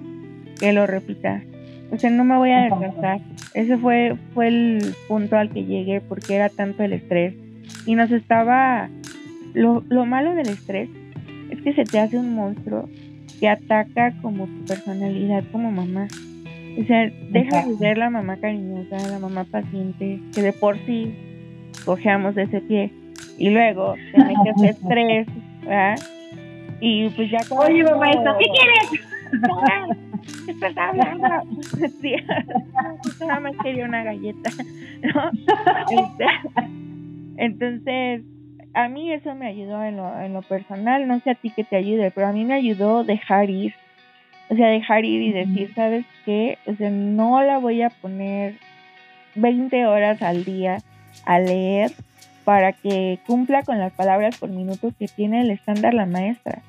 que 0.58 0.72
lo 0.72 0.86
repita. 0.86 1.42
O 1.90 1.98
sea, 1.98 2.10
no 2.10 2.24
me 2.24 2.36
voy 2.36 2.50
a 2.50 2.64
desgastar. 2.64 3.20
Ese 3.54 3.76
fue, 3.78 4.16
fue 4.34 4.48
el 4.48 4.94
punto 5.08 5.36
al 5.36 5.50
que 5.50 5.64
llegué 5.64 6.00
porque 6.00 6.34
era 6.34 6.48
tanto 6.48 6.82
el 6.82 6.92
estrés 6.92 7.34
y 7.86 7.94
nos 7.94 8.10
estaba... 8.10 8.88
Lo, 9.52 9.84
lo 9.88 10.04
malo 10.04 10.34
del 10.34 10.48
estrés 10.48 10.88
es 11.50 11.60
que 11.62 11.74
se 11.74 11.84
te 11.84 12.00
hace 12.00 12.18
un 12.18 12.34
monstruo 12.34 12.88
que 13.38 13.48
ataca 13.48 14.12
como 14.20 14.46
tu 14.46 14.64
personalidad 14.64 15.44
como 15.52 15.70
mamá. 15.70 16.08
O 16.80 16.84
sea, 16.84 17.08
deja 17.30 17.66
de 17.66 17.76
ser 17.76 17.98
la 17.98 18.10
mamá 18.10 18.36
cariñosa, 18.36 18.96
la 19.08 19.18
mamá 19.20 19.44
paciente, 19.44 20.20
que 20.34 20.42
de 20.42 20.52
por 20.52 20.76
sí 20.86 21.14
cojeamos 21.84 22.34
de 22.34 22.42
ese 22.44 22.60
pie. 22.60 22.90
Y 23.38 23.50
luego 23.50 23.94
te 24.12 24.24
metes 24.24 24.62
estrés, 24.76 25.26
¿verdad? 25.64 25.98
Y 26.80 27.08
pues 27.10 27.30
ya 27.30 27.38
como... 27.48 27.62
Oye, 27.62 27.82
mamá, 27.82 28.10
¿qué 28.10 28.46
quieres? 28.46 29.04
¿Qué 30.44 30.50
estás 30.52 30.76
hablando? 30.76 31.28
Sí, 32.00 32.14
nada 33.20 33.40
más 33.40 33.52
quería 33.62 33.84
una 33.84 34.04
galleta, 34.04 34.50
¿no? 35.02 35.30
Este, 35.90 36.26
entonces, 37.36 38.22
a 38.74 38.88
mí 38.88 39.12
eso 39.12 39.34
me 39.34 39.46
ayudó 39.46 39.82
en 39.84 39.96
lo, 39.96 40.20
en 40.20 40.32
lo 40.32 40.42
personal, 40.42 41.06
no 41.06 41.20
sé 41.20 41.30
a 41.30 41.34
ti 41.34 41.50
que 41.50 41.64
te 41.64 41.76
ayude, 41.76 42.10
pero 42.10 42.28
a 42.28 42.32
mí 42.32 42.44
me 42.44 42.54
ayudó 42.54 43.04
dejar 43.04 43.50
ir, 43.50 43.74
o 44.48 44.56
sea, 44.56 44.68
dejar 44.68 45.04
ir 45.04 45.22
y 45.22 45.32
decir, 45.32 45.72
¿sabes 45.74 46.04
qué? 46.24 46.58
O 46.66 46.74
sea, 46.74 46.90
no 46.90 47.42
la 47.42 47.58
voy 47.58 47.82
a 47.82 47.90
poner 47.90 48.54
20 49.34 49.86
horas 49.86 50.22
al 50.22 50.44
día 50.44 50.78
a 51.24 51.38
leer 51.38 51.92
para 52.44 52.72
que 52.72 53.18
cumpla 53.26 53.62
con 53.62 53.78
las 53.78 53.92
palabras 53.92 54.38
por 54.38 54.50
minuto 54.50 54.92
que 54.98 55.08
tiene 55.08 55.40
el 55.40 55.50
estándar 55.50 55.94
la 55.94 56.06
maestra. 56.06 56.62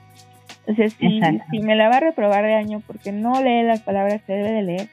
O 0.67 0.73
sea, 0.73 0.89
si, 0.89 1.21
si 1.51 1.59
me 1.59 1.75
la 1.75 1.89
va 1.89 1.97
a 1.97 1.99
reprobar 1.99 2.43
de 2.45 2.55
año 2.55 2.81
porque 2.87 3.11
no 3.11 3.41
lee 3.41 3.63
las 3.63 3.81
palabras 3.81 4.21
que 4.23 4.33
debe 4.33 4.51
de 4.51 4.63
leer, 4.63 4.89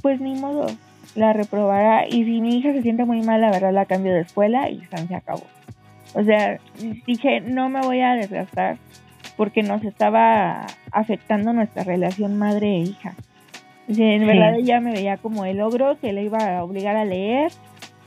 pues 0.00 0.20
ni 0.20 0.34
modo, 0.34 0.66
la 1.14 1.32
reprobará 1.32 2.06
y 2.06 2.24
si 2.24 2.40
mi 2.40 2.56
hija 2.56 2.72
se 2.72 2.82
siente 2.82 3.04
muy 3.04 3.22
mal, 3.22 3.40
la 3.40 3.50
verdad 3.50 3.72
la 3.72 3.84
cambio 3.84 4.14
de 4.14 4.20
escuela 4.20 4.70
y 4.70 4.80
se 4.86 5.14
acabó. 5.14 5.44
O 6.14 6.22
sea, 6.22 6.58
dije, 7.06 7.40
no 7.40 7.68
me 7.68 7.80
voy 7.80 8.00
a 8.00 8.14
desgastar 8.14 8.76
porque 9.36 9.62
nos 9.62 9.82
estaba 9.84 10.66
afectando 10.90 11.52
nuestra 11.52 11.84
relación 11.84 12.38
madre 12.38 12.76
e 12.76 12.78
hija. 12.80 13.14
en 13.88 14.26
verdad 14.26 14.54
ella 14.56 14.80
me 14.80 14.92
veía 14.92 15.16
como 15.16 15.44
el 15.44 15.60
ogro 15.60 15.98
que 16.00 16.12
le 16.12 16.22
iba 16.22 16.58
a 16.58 16.64
obligar 16.64 16.96
a 16.96 17.04
leer 17.04 17.50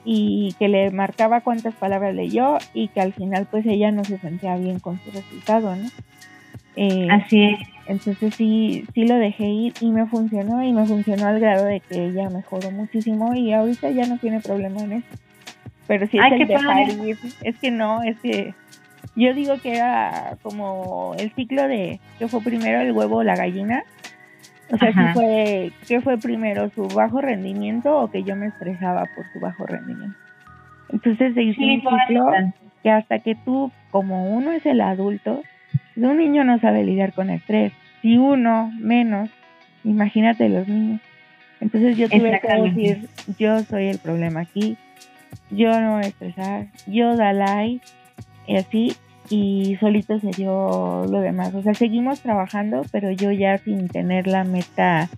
y 0.05 0.53
que 0.59 0.69
le 0.69 0.91
marcaba 0.91 1.41
cuántas 1.41 1.73
palabras 1.73 2.13
leyó 2.13 2.57
y 2.73 2.89
que 2.89 3.01
al 3.01 3.13
final 3.13 3.47
pues 3.49 3.65
ella 3.65 3.91
no 3.91 4.03
se 4.05 4.19
sentía 4.19 4.55
bien 4.55 4.79
con 4.79 4.99
su 4.99 5.11
resultado, 5.11 5.75
¿no? 5.75 5.89
Eh, 6.75 7.07
Así 7.09 7.43
es. 7.43 7.59
Entonces 7.87 8.33
sí, 8.35 8.85
sí 8.93 9.05
lo 9.05 9.15
dejé 9.15 9.47
ir 9.47 9.73
y 9.79 9.91
me 9.91 10.05
funcionó 10.07 10.63
y 10.63 10.73
me 10.73 10.85
funcionó 10.85 11.27
al 11.27 11.39
grado 11.39 11.65
de 11.65 11.79
que 11.79 12.07
ella 12.07 12.29
mejoró 12.29 12.71
muchísimo 12.71 13.35
y 13.35 13.53
ahorita 13.53 13.89
ya 13.91 14.05
no 14.07 14.17
tiene 14.17 14.39
problema 14.39 14.81
en 14.81 14.93
eso. 14.93 15.07
Pero 15.87 16.07
sí 16.07 16.17
es 16.17 16.31
el 16.31 16.47
dejar 16.47 16.89
ir, 16.89 17.17
es 17.41 17.57
que 17.57 17.71
no, 17.71 18.01
es 18.01 18.17
que 18.19 18.53
yo 19.15 19.33
digo 19.33 19.57
que 19.61 19.75
era 19.75 20.37
como 20.41 21.15
el 21.17 21.31
ciclo 21.33 21.67
de 21.67 21.99
que 22.17 22.27
fue 22.27 22.41
primero 22.41 22.81
el 22.81 22.91
huevo 22.91 23.17
o 23.17 23.23
la 23.23 23.35
gallina. 23.35 23.83
O 24.71 24.77
sea, 24.77 24.91
si 24.91 25.13
fue, 25.13 25.71
¿qué 25.87 26.01
fue 26.01 26.17
primero? 26.17 26.69
¿Su 26.69 26.87
bajo 26.87 27.21
rendimiento 27.21 27.99
o 27.99 28.09
que 28.09 28.23
yo 28.23 28.35
me 28.35 28.47
estresaba 28.47 29.05
por 29.15 29.25
su 29.31 29.39
bajo 29.39 29.65
rendimiento? 29.65 30.17
Entonces 30.89 31.33
se 31.33 31.43
hizo 31.43 31.61
un 31.61 31.81
ciclo 31.81 32.25
que 32.83 32.89
hasta 32.89 33.19
que 33.19 33.35
tú, 33.35 33.71
como 33.91 34.29
uno 34.35 34.51
es 34.51 34.65
el 34.65 34.81
adulto, 34.81 35.41
un 35.95 36.17
niño 36.17 36.43
no 36.43 36.59
sabe 36.59 36.83
lidiar 36.83 37.13
con 37.13 37.29
el 37.29 37.37
estrés. 37.37 37.73
Si 38.01 38.17
uno 38.17 38.71
menos, 38.79 39.29
imagínate 39.83 40.49
los 40.49 40.67
niños. 40.67 41.01
Entonces 41.61 41.97
yo 41.97 42.09
tuve 42.09 42.39
que 42.39 42.61
decir, 42.61 43.09
yo 43.37 43.59
soy 43.61 43.87
el 43.87 43.99
problema 43.99 44.41
aquí, 44.41 44.77
yo 45.49 45.79
no 45.79 45.93
voy 45.93 46.03
a 46.03 46.07
estresar, 46.07 46.67
yo 46.85 47.15
da 47.15 47.33
like, 47.33 47.85
y 48.47 48.57
así, 48.57 48.95
y 49.29 49.77
solito 49.79 50.19
se 50.19 50.31
dio 50.31 51.05
lo 51.05 51.21
demás. 51.21 51.53
O 51.55 51.61
sea, 51.61 51.73
seguimos 51.73 52.21
trabajando, 52.21 52.83
pero 52.91 53.11
yo 53.11 53.31
ya 53.31 53.57
sin 53.57 53.87
tener 53.87 54.27
la 54.27 54.43
meta 54.43 55.09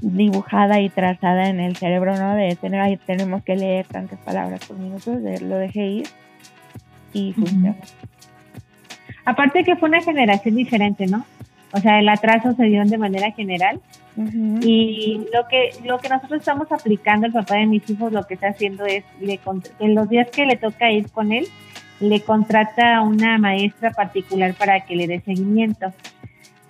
dibujada 0.00 0.80
y 0.80 0.88
trazada 0.88 1.48
en 1.48 1.60
el 1.60 1.76
cerebro, 1.76 2.16
¿no? 2.16 2.34
De 2.34 2.56
tener, 2.56 2.80
ahí 2.80 2.96
tenemos 2.96 3.42
que 3.42 3.56
leer 3.56 3.86
tantas 3.86 4.18
palabras 4.20 4.64
por 4.66 4.78
minuto, 4.78 5.12
lo 5.12 5.56
dejé 5.56 5.86
ir 5.86 6.06
y 7.12 7.32
funcionó. 7.32 7.76
Aparte 9.24 9.64
que 9.64 9.76
fue 9.76 9.88
una 9.88 10.02
generación 10.02 10.56
diferente, 10.56 11.06
¿no? 11.06 11.24
O 11.72 11.80
sea, 11.80 11.98
el 11.98 12.08
atraso 12.08 12.54
se 12.54 12.64
dio 12.64 12.84
de 12.84 12.98
manera 12.98 13.32
general 13.32 13.80
y 14.16 15.26
lo 15.32 15.48
que 15.48 15.72
lo 15.84 15.98
que 15.98 16.08
nosotros 16.08 16.38
estamos 16.38 16.70
aplicando, 16.70 17.26
el 17.26 17.32
papá 17.32 17.56
de 17.56 17.66
mis 17.66 17.88
hijos, 17.90 18.12
lo 18.12 18.24
que 18.24 18.34
está 18.34 18.48
haciendo 18.48 18.86
es, 18.86 19.04
le, 19.20 19.40
en 19.80 19.94
los 19.94 20.08
días 20.08 20.28
que 20.30 20.46
le 20.46 20.56
toca 20.56 20.92
ir 20.92 21.10
con 21.10 21.32
él, 21.32 21.48
le 22.08 22.22
contrata 22.22 22.96
a 22.96 23.02
una 23.02 23.38
maestra 23.38 23.90
particular 23.90 24.54
para 24.54 24.80
que 24.80 24.96
le 24.96 25.06
dé 25.06 25.20
seguimiento. 25.20 25.92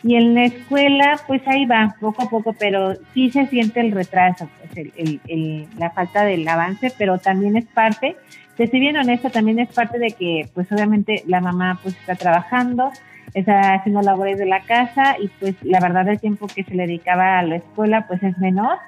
Y 0.02 0.16
en 0.16 0.34
la 0.34 0.44
escuela, 0.44 1.18
pues 1.26 1.40
ahí 1.46 1.64
va, 1.64 1.96
poco 1.98 2.22
a 2.22 2.28
poco, 2.28 2.52
pero 2.58 2.94
sí 3.14 3.30
se 3.30 3.46
siente 3.46 3.80
el 3.80 3.90
retraso, 3.92 4.48
pues 4.58 4.92
el, 4.96 5.20
el, 5.26 5.66
la 5.78 5.90
falta 5.90 6.24
del 6.24 6.46
avance, 6.46 6.92
pero 6.98 7.18
también 7.18 7.56
es 7.56 7.64
parte, 7.64 8.16
te 8.56 8.64
estoy 8.64 8.80
bien 8.80 8.96
honesta, 8.96 9.30
también 9.30 9.58
es 9.58 9.72
parte 9.72 9.98
de 9.98 10.12
que, 10.12 10.48
pues 10.54 10.70
obviamente 10.70 11.24
la 11.26 11.40
mamá 11.40 11.78
pues 11.82 11.96
está 11.96 12.14
trabajando, 12.14 12.90
está 13.34 13.74
haciendo 13.74 14.00
labores 14.00 14.38
de 14.38 14.46
la 14.46 14.60
casa 14.60 15.16
y 15.18 15.28
pues 15.40 15.56
la 15.62 15.80
verdad 15.80 16.08
el 16.08 16.20
tiempo 16.20 16.46
que 16.46 16.62
se 16.62 16.74
le 16.74 16.86
dedicaba 16.86 17.40
a 17.40 17.42
la 17.42 17.56
escuela 17.56 18.06
pues 18.06 18.22
es 18.22 18.38
menor. 18.38 18.78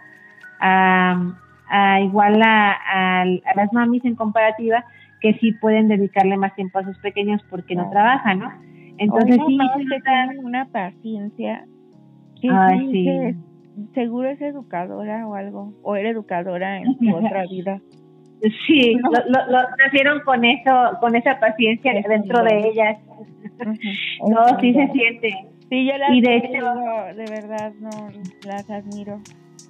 A, 0.60 1.32
igual 2.00 2.40
a, 2.42 2.72
a, 2.72 3.24
las 3.24 3.72
mamis 3.72 4.04
en 4.04 4.14
comparativa 4.14 4.84
que 5.26 5.38
sí 5.40 5.52
pueden 5.60 5.88
dedicarle 5.88 6.36
más 6.36 6.54
tiempo 6.54 6.78
a 6.78 6.84
sus 6.84 6.96
pequeños 6.98 7.42
porque 7.50 7.74
no 7.74 7.90
trabajan, 7.90 8.38
¿no? 8.38 8.52
Entonces 8.96 9.38
sí, 9.44 9.58
se 9.58 10.38
una 10.38 10.66
paciencia 10.66 11.64
que 12.40 12.48
sí, 12.92 13.08
seguro 13.92 14.28
es 14.28 14.40
educadora 14.40 15.26
o 15.26 15.34
algo, 15.34 15.74
o 15.82 15.96
era 15.96 16.10
educadora 16.10 16.78
en 16.78 16.96
su 16.96 17.14
otra 17.14 17.42
vida. 17.50 17.80
Sí, 18.66 18.94
lo, 18.94 19.50
lo, 19.50 19.58
nacieron 19.78 20.20
con 20.20 20.44
eso, 20.44 20.70
con 21.00 21.16
esa 21.16 21.40
paciencia 21.40 21.92
dentro 22.08 22.44
de 22.44 22.68
ellas. 22.68 22.98
no, 24.28 24.60
sí 24.60 24.74
se 24.74 24.88
siente. 24.92 25.34
Sí, 25.68 25.86
yo 25.86 25.98
las 25.98 26.10
y 26.12 26.20
de 26.20 26.36
hecho, 26.36 26.64
de 27.16 27.24
verdad, 27.28 27.72
no, 27.80 27.90
las 28.46 28.70
admiro. 28.70 29.20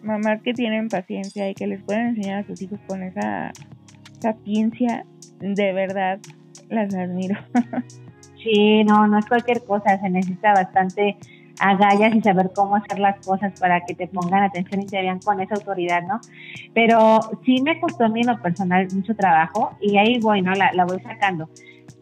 Mamás 0.03 0.43
que 0.43 0.53
tienen 0.53 0.89
paciencia 0.89 1.49
y 1.49 1.55
que 1.55 1.67
les 1.67 1.83
pueden 1.83 2.09
enseñar 2.09 2.41
a 2.41 2.47
sus 2.47 2.61
hijos 2.61 2.79
con 2.87 3.03
esa 3.03 3.53
sapiencia, 4.21 5.07
de 5.41 5.73
verdad, 5.73 6.19
las 6.69 6.95
admiro. 6.95 7.39
sí, 8.43 8.85
no, 8.85 9.07
no 9.07 9.19
es 9.19 9.27
cualquier 9.27 9.65
cosa, 9.65 9.99
se 10.01 10.11
necesita 10.11 10.53
bastante 10.53 11.17
agallas 11.59 12.15
y 12.15 12.21
saber 12.21 12.51
cómo 12.55 12.77
hacer 12.77 12.99
las 12.99 13.25
cosas 13.25 13.59
para 13.59 13.81
que 13.81 13.95
te 13.95 14.07
pongan 14.09 14.43
atención 14.43 14.83
y 14.83 14.87
te 14.87 15.01
vean 15.01 15.21
con 15.21 15.41
esa 15.41 15.55
autoridad, 15.55 16.03
¿no? 16.03 16.21
Pero 16.75 17.21
sí 17.45 17.63
me 17.63 17.81
costó 17.81 18.05
a 18.05 18.09
mí 18.09 18.21
en 18.21 18.27
lo 18.29 18.43
personal 18.43 18.87
mucho 18.93 19.15
trabajo 19.15 19.77
y 19.81 19.97
ahí 19.97 20.19
voy, 20.19 20.43
¿no? 20.43 20.53
La, 20.53 20.73
la 20.73 20.85
voy 20.85 21.01
sacando 21.01 21.49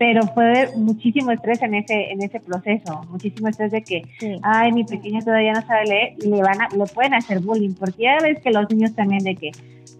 pero 0.07 0.27
fue 0.35 0.71
muchísimo 0.77 1.31
estrés 1.31 1.63
en 1.63 1.77
ese 1.77 2.13
en 2.13 2.23
ese 2.23 2.39
proceso, 2.39 3.01
muchísimo 3.09 3.49
estrés 3.49 3.73
de 3.73 3.83
que, 3.83 4.03
ay, 4.43 4.71
mi 4.71 4.85
pequeño 4.85 5.21
todavía 5.21 5.55
no 5.55 5.67
sabe 5.67 5.87
leer 5.87 6.15
y 6.23 6.29
le 6.29 6.43
van 6.43 6.61
a, 6.61 6.69
le 6.77 6.85
pueden 6.85 7.15
hacer 7.15 7.41
bullying, 7.41 7.73
porque 7.73 8.03
ya 8.03 8.19
ves 8.23 8.39
que 8.43 8.51
los 8.51 8.69
niños 8.69 8.95
también 8.95 9.25
de 9.25 9.35
que, 9.35 9.51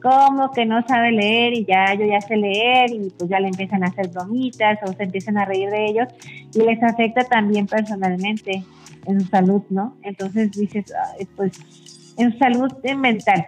¿cómo 0.03 0.51
que 0.51 0.67
no 0.67 0.87
sabe 0.87 1.11
leer 1.11 1.55
y 1.55 1.65
ya 1.65 1.95
yo 1.95 2.05
ya 2.05 2.21
sé 2.21 2.37
leer 2.37 2.91
y 2.91 3.11
pues 3.17 3.31
ya 3.31 3.41
le 3.41 3.49
empiezan 3.49 3.83
a 3.83 3.87
hacer 3.87 4.09
bromitas 4.09 4.79
o 4.87 4.93
se 4.93 5.05
empiezan 5.05 5.39
a 5.39 5.47
reír 5.47 5.71
de 5.71 5.87
ellos 5.87 6.09
y 6.55 6.59
les 6.59 6.83
afecta 6.83 7.25
también 7.25 7.67
personalmente 7.67 8.63
en 9.07 9.21
su 9.23 9.27
salud, 9.29 9.63
¿no? 9.71 9.97
Entonces 10.03 10.51
dices, 10.51 10.93
pues 11.35 11.53
en 12.19 12.31
su 12.33 12.39
salud 12.39 12.71
mental. 12.95 13.47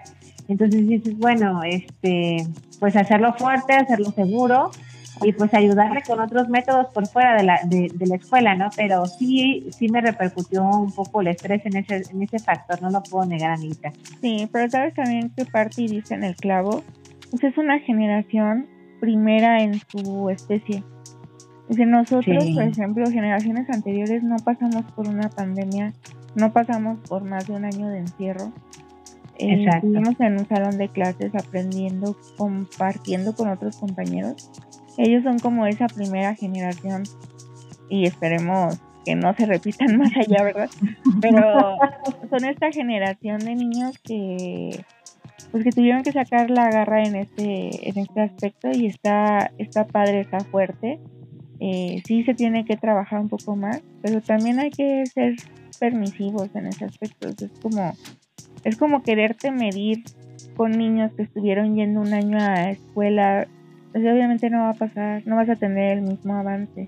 Entonces 0.49 0.88
dices, 0.88 1.19
bueno, 1.19 1.62
este, 1.64 2.47
pues 2.81 2.97
hacerlo 2.97 3.35
fuerte, 3.35 3.75
hacerlo 3.75 4.11
seguro 4.12 4.71
y 5.22 5.33
pues 5.33 5.52
ayudarle 5.55 6.02
con 6.02 6.20
otros 6.20 6.48
métodos 6.48 6.87
por 6.92 7.07
fuera 7.07 7.37
de 7.37 7.42
la, 7.42 7.61
de, 7.64 7.90
la 8.07 8.16
escuela, 8.16 8.55
¿no? 8.55 8.68
Pero 8.76 9.07
sí, 9.07 9.68
sí 9.70 9.88
me 9.88 10.00
repercutió 10.00 10.62
un 10.62 10.92
poco 10.92 11.20
el 11.20 11.29
estrés 11.29 11.64
en 11.64 11.76
ese, 11.76 12.02
en 12.11 12.22
ese 12.22 12.38
factor, 12.38 12.83
no 12.83 12.90
lo 12.90 13.02
puedo 13.02 13.24
negar, 13.26 13.52
Anita. 13.52 13.92
Sí, 14.20 14.48
pero 14.52 14.70
sabes 14.70 14.94
también 14.94 15.31
que 15.37 15.44
parte 15.46 15.83
y 15.83 15.88
dice 15.88 16.14
en 16.14 16.24
el 16.24 16.37
clavo, 16.37 16.83
pues 17.31 17.44
es 17.44 17.57
una 17.57 17.79
generación 17.81 18.66
primera 19.00 19.62
en 19.62 19.81
su 19.90 20.31
especie. 20.31 20.83
Dice, 21.68 21.87
nosotros, 21.87 22.44
por 22.55 22.62
ejemplo, 22.62 23.11
generaciones 23.11 23.68
anteriores 23.70 24.22
no 24.22 24.37
pasamos 24.37 24.85
por 24.92 25.09
una 25.09 25.29
pandemia, 25.29 25.92
no 26.35 26.52
pasamos 26.52 26.98
por 27.09 27.24
más 27.24 27.46
de 27.46 27.55
un 27.55 27.64
año 27.64 27.88
de 27.88 27.98
encierro. 27.98 28.52
Eh, 29.38 29.66
estuvimos 29.68 30.18
en 30.20 30.38
un 30.38 30.48
salón 30.48 30.79
de 30.79 30.88
clases 30.88 31.35
aprendiendo, 31.35 32.16
compartiendo 32.37 33.35
con 33.35 33.48
otros 33.48 33.76
compañeros. 33.76 34.50
Ellos 34.99 35.23
son 35.23 35.39
como 35.39 35.67
esa 35.67 35.87
primera 35.87 36.35
generación 36.35 37.05
y 37.89 38.07
esperemos 38.07 38.79
que 39.05 39.15
no 39.15 39.35
se 39.35 39.47
repitan 39.47 39.97
más 39.99 40.11
allá, 40.17 40.43
¿verdad? 40.43 40.71
Pero 41.21 41.79
son 42.31 42.45
esta 42.45 42.73
generación 42.73 43.39
de 43.39 43.55
niños 43.55 43.99
que 43.99 44.85
pues 45.53 45.63
que 45.63 45.71
tuvieron 45.71 46.03
que 46.03 46.13
sacar 46.13 46.51
la 46.51 46.71
garra 46.71 47.05
en 47.05 47.15
este 47.15 47.89
en 47.89 47.99
este 47.99 48.21
aspecto 48.21 48.71
y 48.73 48.87
está 48.87 49.53
está 49.59 49.87
padre, 49.87 50.21
está 50.21 50.41
fuerte 50.41 50.99
eh, 51.61 52.03
sí 52.07 52.23
se 52.25 52.35
tiene 52.35 52.65
que 52.65 52.77
trabajar 52.77 53.21
un 53.21 53.29
poco 53.29 53.57
más, 53.57 53.83
pero 54.03 54.21
también 54.21 54.59
hay 54.59 54.71
que 54.71 55.05
ser 55.07 55.37
permisivos 55.79 56.55
en 56.55 56.67
ese 56.67 56.85
aspecto. 56.85 57.29
Es 57.29 57.51
como, 57.61 57.93
es 58.65 58.77
como 58.77 59.03
quererte 59.03 59.51
medir 59.51 60.03
con 60.57 60.73
niños 60.73 61.13
que 61.17 61.23
estuvieron 61.23 61.75
yendo 61.75 62.01
un 62.01 62.13
año 62.13 62.39
a 62.39 62.71
escuela. 62.71 63.49
Pues 63.97 64.13
obviamente 64.13 64.51
no 64.51 64.59
va 64.59 64.71
a 64.71 64.75
pasar, 64.75 65.23
no 65.25 65.37
vas 65.37 65.49
a 65.49 65.57
tener 65.57 65.97
el 65.97 66.03
mismo 66.03 66.35
avance, 66.35 66.87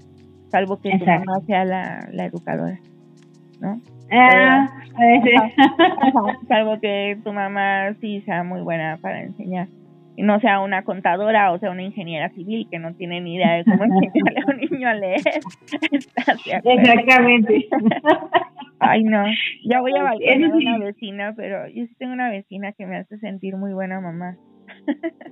salvo 0.49 0.79
que 0.79 0.90
tu 0.99 1.07
mamá 1.07 1.40
sea 1.47 1.64
la, 1.64 2.07
la 2.12 2.27
educadora, 2.27 2.79
¿no? 3.62 3.81
Ah, 4.12 4.68
salvo 6.49 6.79
que 6.83 7.18
tu 7.25 7.33
mamá 7.33 7.94
sí 8.03 8.21
sea 8.27 8.44
muy 8.44 8.61
buena 8.61 8.99
para 9.01 9.23
enseñar 9.23 9.68
no 10.18 10.40
sea 10.40 10.61
una 10.61 10.83
contadora 10.83 11.53
o 11.53 11.59
sea 11.59 11.71
una 11.71 11.83
ingeniera 11.83 12.29
civil 12.31 12.66
que 12.71 12.79
no 12.79 12.94
tiene 12.94 13.21
ni 13.21 13.37
idea 13.37 13.55
de 13.55 13.64
cómo 13.64 13.85
enseñarle 14.03 14.40
a 14.40 14.51
un 14.51 14.57
niño 14.59 14.88
a 14.88 14.94
leer. 14.94 15.21
Exactamente. 16.64 17.68
Ay, 18.81 19.05
no. 19.05 19.25
Ya 19.64 19.81
voy 19.81 19.92
a 19.97 20.03
balconar 20.03 20.51
a 20.51 20.57
una 20.57 20.79
vecina, 20.79 21.35
pero 21.37 21.68
yo 21.68 21.87
sí 21.87 21.94
tengo 21.99 22.12
una 22.12 22.31
vecina 22.31 22.73
que 22.73 22.87
me 22.87 22.97
hace 22.97 23.18
sentir 23.18 23.57
muy 23.57 23.73
buena 23.73 24.01
mamá. 24.01 24.37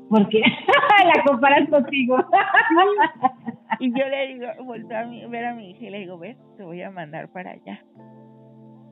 ¿Por 0.09 0.29
qué? 0.29 0.41
la 1.05 1.25
comparas 1.25 1.69
contigo. 1.69 2.17
y 3.81 3.91
yo 3.91 4.09
le 4.09 4.27
digo, 4.29 4.47
vuelvo 4.65 4.95
a 4.95 5.29
ver 5.29 5.45
a 5.45 5.55
mi 5.55 5.71
hija 5.71 5.87
y 5.87 5.91
le 5.91 5.99
digo, 6.01 6.19
ves, 6.19 6.37
te 6.57 6.65
voy 6.65 6.83
a 6.83 6.91
mandar 6.91 7.29
para 7.29 7.53
allá. 7.53 7.83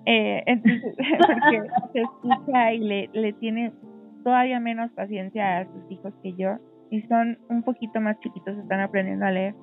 Eh, 0.07 0.43
entonces, 0.47 0.95
porque 1.27 1.63
se 1.93 2.01
escucha 2.01 2.73
y 2.73 2.79
le, 2.79 3.11
le 3.13 3.33
tiene 3.35 3.73
todavía 4.23 4.61
menos 4.61 4.91
paciencia 4.93 5.59
a 5.59 5.65
sus 5.67 5.91
hijos 5.91 6.13
que 6.23 6.35
yo 6.35 6.57
y 6.91 7.03
son 7.03 7.39
un 7.49 7.63
poquito 7.63 8.01
más 8.01 8.19
chiquitos, 8.21 8.57
están 8.57 8.81
aprendiendo 8.81 9.27
a 9.27 9.31
leer, 9.31 9.55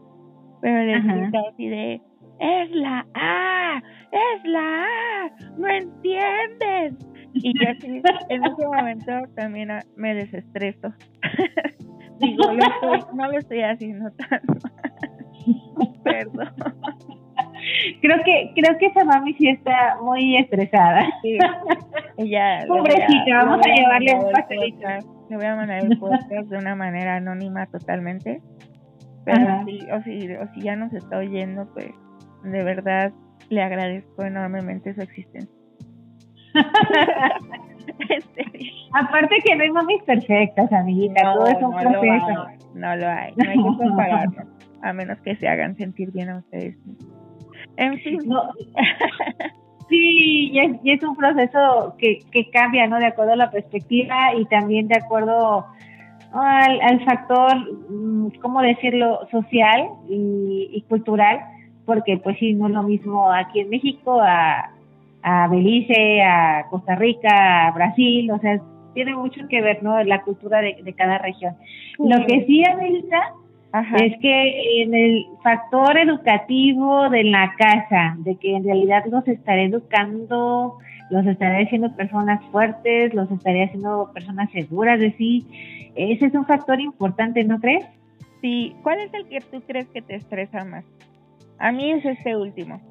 pero 0.62 0.84
les 0.84 1.04
grita 1.04 1.39
así 1.52 1.67
de, 1.67 2.02
es 2.41 2.71
la 2.71 3.06
A, 3.13 3.77
es 4.12 4.43
la 4.45 4.84
A, 4.84 5.32
no 5.58 5.67
entiendes. 5.67 6.95
Y 7.34 7.54
yo 7.58 7.69
así, 7.69 8.01
en 8.30 8.43
ese 8.43 8.65
momento 8.65 9.12
también 9.36 9.69
me 9.95 10.15
desestreso, 10.15 10.93
Digo, 12.19 12.51
lo 12.51 12.63
estoy, 12.63 13.15
no 13.15 13.32
lo 13.32 13.38
estoy 13.38 13.62
haciendo 13.62 14.12
tan 14.12 14.41
Perdón. 16.04 16.54
Creo 18.01 18.17
que, 18.23 18.51
creo 18.56 18.77
que 18.77 18.88
esa 18.88 19.04
mami 19.06 19.34
sí 19.36 19.47
está 19.47 19.97
muy 20.01 20.38
estresada. 20.38 21.08
Sí. 21.21 21.38
Ella, 22.17 22.65
Pobrecita, 22.67 23.43
vamos 23.43 23.65
a, 23.65 23.69
llevarle 23.69 24.15
un 24.15 24.32
pastelito. 24.32 24.88
Le 25.30 25.36
voy 25.36 25.45
a 25.45 25.56
mandar 25.56 25.84
el 25.84 25.97
podcast 25.97 26.49
de 26.49 26.58
una 26.58 26.75
manera 26.75 27.15
anónima 27.15 27.65
totalmente. 27.67 28.41
Pero 29.25 29.63
sí, 29.65 29.80
o 29.91 30.01
si, 30.01 30.34
o 30.34 30.47
si 30.54 30.62
ya 30.62 30.75
nos 30.75 30.93
está 30.93 31.17
oyendo, 31.17 31.71
pues 31.73 31.91
de 32.43 32.63
verdad 32.63 33.13
le 33.49 33.62
agradezco 33.62 34.23
enormemente 34.23 34.93
su 34.93 35.01
existencia. 35.01 35.54
Aparte 38.93 39.36
que 39.43 39.56
no 39.56 39.63
hay 39.63 39.71
mamis 39.71 40.04
perfectas, 40.04 40.71
amiguita, 40.71 41.34
todo 41.34 41.47
es 41.47 41.62
un 41.62 41.71
proceso. 41.71 42.47
no 42.75 42.95
lo 42.95 43.08
hay, 43.08 43.34
no 43.36 43.49
hay 43.49 43.58
que 43.58 43.77
compararlo, 43.77 44.43
a 44.82 44.93
menos 44.93 45.19
que 45.21 45.36
se 45.38 45.47
hagan 45.47 45.75
sentir 45.75 46.12
bien 46.12 46.30
a 46.30 46.38
ustedes. 46.39 46.75
En 47.77 47.97
fin. 47.99 48.19
sí, 49.89 50.49
y 50.51 50.60
es, 50.60 50.80
y 50.84 50.91
es 50.91 51.04
un 51.04 51.15
proceso 51.15 51.95
que, 51.97 52.19
que 52.32 52.49
cambia, 52.49 52.88
¿no? 52.88 52.99
De 52.99 53.08
acuerdo 53.08 53.34
a 53.34 53.38
la 53.38 53.49
perspectiva 53.51 54.36
y 54.36 54.45
también 54.45 54.88
de 54.88 54.97
acuerdo 54.97 55.65
al, 56.34 56.82
al 56.82 57.06
factor, 57.06 57.56
mm, 57.89 58.39
¿cómo 58.41 58.62
decirlo?, 58.62 59.27
social 59.30 59.89
y, 60.10 60.69
y 60.71 60.82
cultural, 60.84 61.39
porque 61.86 62.17
pues 62.17 62.38
sí, 62.39 62.54
no 62.54 62.67
es 62.67 62.74
lo 62.74 62.84
mismo 62.84 63.32
aquí 63.32 63.60
en 63.60 63.70
México 63.70 64.20
a 64.22 64.72
a 65.24 65.48
Belice, 65.48 66.22
a 66.22 66.65
Costa 66.70 66.96
Rica, 66.96 67.67
a 67.67 67.72
Brasil, 67.72 68.32
o 68.32 68.39
sea, 68.39 68.60
tiene 68.94 69.15
mucho 69.15 69.48
que 69.48 69.62
ver, 69.62 69.84
¿no? 69.84 70.02
La 70.04 70.22
cultura 70.24 70.62
de, 70.62 70.94
cada 70.94 71.17
región. 71.17 71.56
Lo 71.98 72.26
que 72.26 72.46
sí, 72.46 72.63
Amelita, 72.65 73.34
es 74.00 74.17
que 74.20 74.82
en 74.84 74.94
el 74.94 75.26
factor 75.44 75.98
educativo 75.98 77.10
de 77.10 77.24
la 77.24 77.54
casa, 77.58 78.15
de 78.20 78.36
que 78.36 78.56
en 78.56 78.65
realidad 78.65 79.06
los 79.10 79.26
estaré 79.28 79.65
educando, 79.65 80.78
los 81.10 81.26
estaré 81.26 81.63
haciendo 81.63 81.96
personas 81.96 82.44
fuertes, 82.52 83.13
los 83.13 83.32
estaré 83.32 83.65
haciendo 83.65 84.12
personas 84.13 84.52
seguras 84.52 85.00
de 85.00 85.13
sí, 85.13 85.46
ese 85.96 86.26
es 86.26 86.34
un 86.34 86.46
factor 86.46 86.80
importante, 86.82 87.44
¿no 87.44 87.60
crees? 87.60 87.86
Sí, 88.41 88.76
¿cuál 88.82 89.00
es 89.00 89.13
el 89.13 89.26
que 89.28 89.39
tú 89.39 89.62
crees 89.62 89.88
que 89.89 90.02
te 90.02 90.15
estresa 90.15 90.65
más? 90.65 90.84
A 91.62 91.71
mí 91.71 91.91
es 91.91 92.04
este 92.04 92.36
último. 92.36 92.82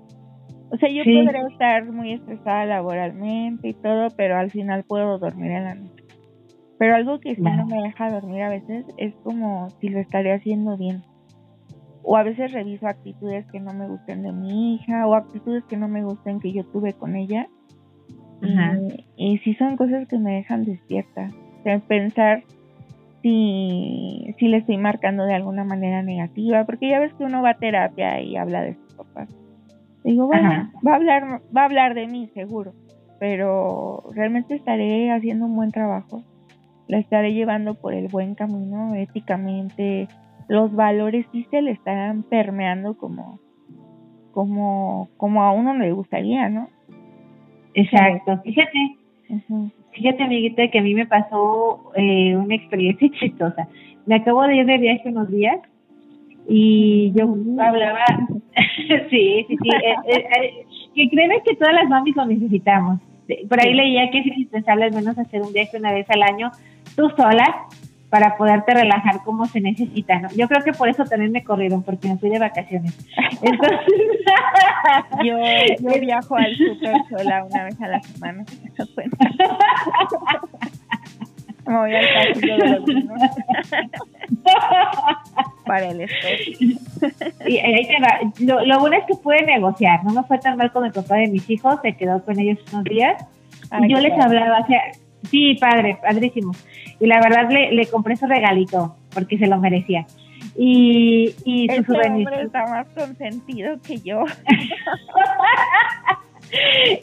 O 0.70 0.76
sea, 0.76 0.88
yo 0.88 1.02
podría 1.02 1.48
estar 1.50 1.90
muy 1.90 2.12
estresada 2.12 2.64
laboralmente 2.64 3.68
y 3.68 3.74
todo, 3.74 4.06
pero 4.16 4.36
al 4.36 4.52
final 4.52 4.84
puedo 4.84 5.18
dormir 5.18 5.50
en 5.50 5.64
la 5.64 5.74
noche. 5.74 6.04
Pero 6.78 6.94
algo 6.94 7.18
que 7.18 7.34
sí 7.34 7.42
no 7.42 7.66
me 7.66 7.82
deja 7.82 8.10
dormir 8.10 8.42
a 8.42 8.48
veces 8.48 8.86
es 8.96 9.12
como 9.24 9.68
si 9.80 9.88
lo 9.88 9.98
estaré 9.98 10.32
haciendo 10.32 10.76
bien. 10.76 11.02
O 12.04 12.16
a 12.16 12.22
veces 12.22 12.52
reviso 12.52 12.86
actitudes 12.86 13.44
que 13.50 13.58
no 13.58 13.74
me 13.74 13.88
gusten 13.88 14.22
de 14.22 14.32
mi 14.32 14.76
hija 14.76 15.04
o 15.08 15.14
actitudes 15.14 15.64
que 15.64 15.76
no 15.76 15.88
me 15.88 16.04
gusten 16.04 16.38
que 16.38 16.52
yo 16.52 16.64
tuve 16.66 16.92
con 16.92 17.16
ella. 17.16 17.48
Y, 18.40 19.06
y 19.16 19.38
sí 19.38 19.54
son 19.54 19.76
cosas 19.76 20.06
que 20.06 20.18
me 20.18 20.36
dejan 20.36 20.64
despierta. 20.64 21.28
O 21.58 21.62
sea, 21.64 21.80
pensar 21.80 22.44
si, 23.22 24.34
si 24.38 24.48
le 24.48 24.58
estoy 24.58 24.76
marcando 24.76 25.24
de 25.24 25.34
alguna 25.34 25.64
manera 25.64 26.02
negativa, 26.02 26.64
porque 26.64 26.88
ya 26.88 27.00
ves 27.00 27.12
que 27.14 27.24
uno 27.24 27.42
va 27.42 27.50
a 27.50 27.58
terapia 27.58 28.20
y 28.20 28.36
habla 28.36 28.62
de 28.62 28.74
sus 28.74 28.94
papás. 28.94 29.28
Digo, 30.04 30.26
bueno, 30.26 30.70
va 30.86 30.92
a 30.92 30.96
hablar, 30.96 31.42
va 31.54 31.62
a 31.62 31.64
hablar 31.66 31.94
de 31.94 32.06
mí 32.06 32.28
seguro, 32.34 32.72
pero 33.18 34.04
realmente 34.14 34.54
estaré 34.54 35.10
haciendo 35.12 35.46
un 35.46 35.56
buen 35.56 35.70
trabajo. 35.70 36.22
La 36.88 36.98
estaré 36.98 37.34
llevando 37.34 37.74
por 37.74 37.94
el 37.94 38.08
buen 38.08 38.34
camino, 38.34 38.94
éticamente. 38.94 40.08
Los 40.48 40.74
valores 40.74 41.26
sí 41.30 41.46
se 41.50 41.62
le 41.62 41.70
estarán 41.72 42.22
permeando 42.24 42.96
como, 42.96 43.38
como, 44.32 45.08
como 45.16 45.44
a 45.44 45.52
uno 45.52 45.74
le 45.74 45.92
gustaría, 45.92 46.48
¿no? 46.48 46.68
Exacto. 47.74 48.40
Fíjate, 48.42 48.96
fíjate, 49.92 50.22
amiguita, 50.22 50.68
que 50.68 50.78
a 50.78 50.82
mí 50.82 50.94
me 50.94 51.06
pasó 51.06 51.92
eh, 51.96 52.36
una 52.36 52.54
experiencia 52.54 53.08
chistosa. 53.20 53.68
Me 54.06 54.16
acabo 54.16 54.42
de 54.42 54.56
ir 54.56 54.66
de 54.66 54.78
viaje 54.78 55.08
unos 55.08 55.30
días 55.30 55.58
y 56.48 57.12
yo 57.14 57.24
hablaba, 57.62 58.04
sí, 59.10 59.46
sí, 59.46 59.56
sí, 59.62 59.68
eh, 59.68 59.94
eh, 60.08 60.24
eh, 60.42 60.66
que 60.94 61.08
créeme 61.10 61.42
que 61.44 61.54
todas 61.54 61.74
las 61.74 61.88
mamis 61.88 62.16
lo 62.16 62.26
necesitamos. 62.26 62.98
Por 63.48 63.60
ahí 63.60 63.74
leía 63.74 64.10
que 64.10 64.18
es 64.18 64.26
indispensable 64.26 64.86
al 64.86 64.92
menos 64.92 65.16
hacer 65.16 65.42
un 65.42 65.52
viaje 65.52 65.78
una 65.78 65.92
vez 65.92 66.10
al 66.10 66.22
año, 66.22 66.50
tú 66.96 67.08
sola, 67.10 67.66
para 68.10 68.36
poderte 68.36 68.74
relajar 68.74 69.22
como 69.24 69.46
se 69.46 69.60
necesita, 69.60 70.18
¿no? 70.18 70.28
Yo 70.36 70.48
creo 70.48 70.64
que 70.64 70.72
por 70.72 70.88
eso 70.88 71.04
también 71.04 71.30
me 71.30 71.44
corrieron, 71.44 71.84
porque 71.84 72.08
me 72.08 72.18
fui 72.18 72.28
de 72.28 72.40
vacaciones. 72.40 72.98
Entonces, 73.42 73.78
yo, 75.24 75.38
yo 75.78 76.00
viajo 76.00 76.36
al 76.36 76.54
súper 76.56 76.96
sola 77.08 77.44
una 77.44 77.64
vez 77.64 77.80
a 77.80 77.88
la 77.88 78.02
semana, 78.02 78.44
Me 81.66 81.76
voy 81.76 81.94
al 81.94 82.06
castillo 82.14 82.56
de 82.56 82.68
los. 82.68 82.80
Para 85.66 85.86
el 85.86 86.00
estrés. 86.00 86.60
Y 87.46 87.58
ahí 87.58 87.86
te 87.86 88.00
va. 88.00 88.18
Lo, 88.40 88.66
lo, 88.66 88.80
bueno 88.80 88.96
es 88.96 89.04
que 89.04 89.14
pude 89.14 89.42
negociar. 89.42 90.02
No 90.02 90.12
me 90.12 90.24
fue 90.24 90.38
tan 90.38 90.56
mal 90.56 90.72
con 90.72 90.84
el 90.84 90.90
papá 90.90 91.16
de 91.16 91.28
mis 91.28 91.48
hijos. 91.48 91.78
Se 91.82 91.96
quedó 91.96 92.24
con 92.24 92.40
ellos 92.40 92.58
unos 92.72 92.84
días. 92.84 93.24
y 93.82 93.88
yo 93.88 94.00
les 94.00 94.18
hablaba, 94.18 94.60
o 94.60 94.66
sea, 94.66 94.82
sí, 95.24 95.56
padre, 95.60 95.98
padrísimo. 96.02 96.52
Y 97.00 97.06
la 97.06 97.20
verdad 97.20 97.50
le, 97.50 97.72
le 97.72 97.86
compré 97.86 98.16
su 98.16 98.26
regalito 98.26 98.96
porque 99.12 99.38
se 99.38 99.46
lo 99.46 99.58
merecía. 99.58 100.06
Y, 100.56 101.34
y 101.44 101.68
su 101.68 101.74
este 101.74 102.08
hombre 102.08 102.42
está 102.42 102.66
más 102.66 102.86
consentido 102.88 103.78
que 103.86 103.98
yo. 103.98 104.24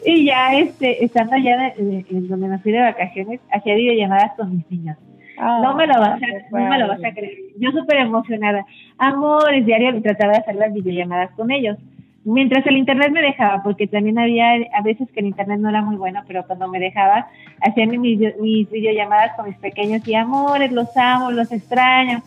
y 0.06 0.26
ya 0.26 0.56
este 0.56 1.06
estando 1.06 1.36
allá 1.36 1.74
en 1.78 2.28
donde 2.28 2.48
me 2.48 2.60
fui 2.60 2.72
de 2.72 2.82
vacaciones 2.82 3.40
hacía 3.52 3.76
videollamadas 3.76 4.34
con 4.36 4.56
mis 4.56 4.70
niños 4.70 4.98
ah, 5.38 5.62
no 5.64 5.76
me 5.76 5.88
lo 5.88 6.00
vas 6.00 6.22
a, 6.22 6.28
no 6.52 6.70
me 6.70 6.78
lo 6.78 6.88
vas 6.88 7.04
a 7.04 7.14
creer 7.14 7.38
yo 7.58 7.72
súper 7.72 7.98
emocionada 7.98 8.66
amores 8.98 9.66
diario 9.66 10.02
trataba 10.02 10.34
de 10.34 10.40
hacer 10.40 10.56
las 10.56 10.74
videollamadas 10.74 11.32
con 11.32 11.52
ellos 11.52 11.78
mientras 12.28 12.66
el 12.68 12.78
internet 12.78 13.12
me 13.12 13.22
dejaba 13.22 13.64
porque 13.64 13.88
también 13.88 14.20
había 14.20 14.52
a 14.74 14.82
veces 14.84 15.10
que 15.12 15.22
el 15.22 15.28
internet 15.28 15.60
no 15.60 15.70
era 15.70 15.82
muy 15.82 15.96
bueno 15.96 16.22
pero 16.28 16.46
cuando 16.46 16.68
me 16.68 16.80
dejaba 16.80 17.30
hacía 17.62 17.88
mis, 17.88 18.20
mis 18.40 18.70
videollamadas 18.70 19.36
con 19.36 19.48
mis 19.48 19.58
pequeños 19.58 20.08
y 20.08 20.16
amores 20.16 20.72
los 20.72 20.96
amo 20.98 21.32
los 21.32 21.52
extraño 21.52 22.22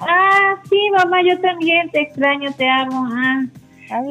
ah 0.00 0.56
sí 0.68 0.90
mamá 0.96 1.22
yo 1.22 1.40
también 1.40 1.88
te 1.90 2.00
extraño 2.00 2.50
te 2.52 2.68
amo 2.68 3.06
ah 3.10 3.42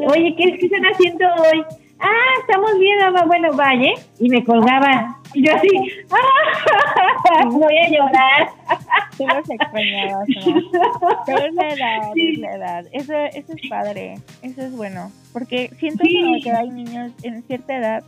oye 0.07 0.35
qué, 0.37 0.57
qué 0.57 0.65
están 0.65 0.85
haciendo 0.85 1.25
hoy 1.25 1.63
ah, 2.03 2.33
estamos 2.41 2.77
bien, 2.79 2.99
mamá, 2.99 3.23
bueno, 3.25 3.53
vaya. 3.53 3.93
Y 4.19 4.29
me 4.29 4.43
colgaba. 4.43 5.17
Y 5.33 5.47
yo 5.47 5.55
así, 5.55 5.69
ah, 6.11 7.45
voy 7.49 7.77
a 7.77 7.89
llorar. 7.89 8.49
Tú 9.17 9.25
los 9.27 9.49
extrañabas, 9.49 10.27
¿no? 10.27 11.23
Pero 11.25 11.45
es 11.45 11.53
la 11.53 11.69
edad, 11.69 12.11
es 12.15 12.39
la 12.39 12.55
edad. 12.55 12.85
Eso, 12.91 13.13
eso 13.13 13.53
es 13.53 13.69
padre, 13.69 14.15
eso 14.41 14.61
es 14.61 14.75
bueno. 14.75 15.11
Porque 15.33 15.71
siento 15.79 16.03
que 16.03 16.51
hay 16.51 16.69
niños 16.69 17.11
en 17.23 17.43
cierta 17.43 17.75
edad 17.75 18.03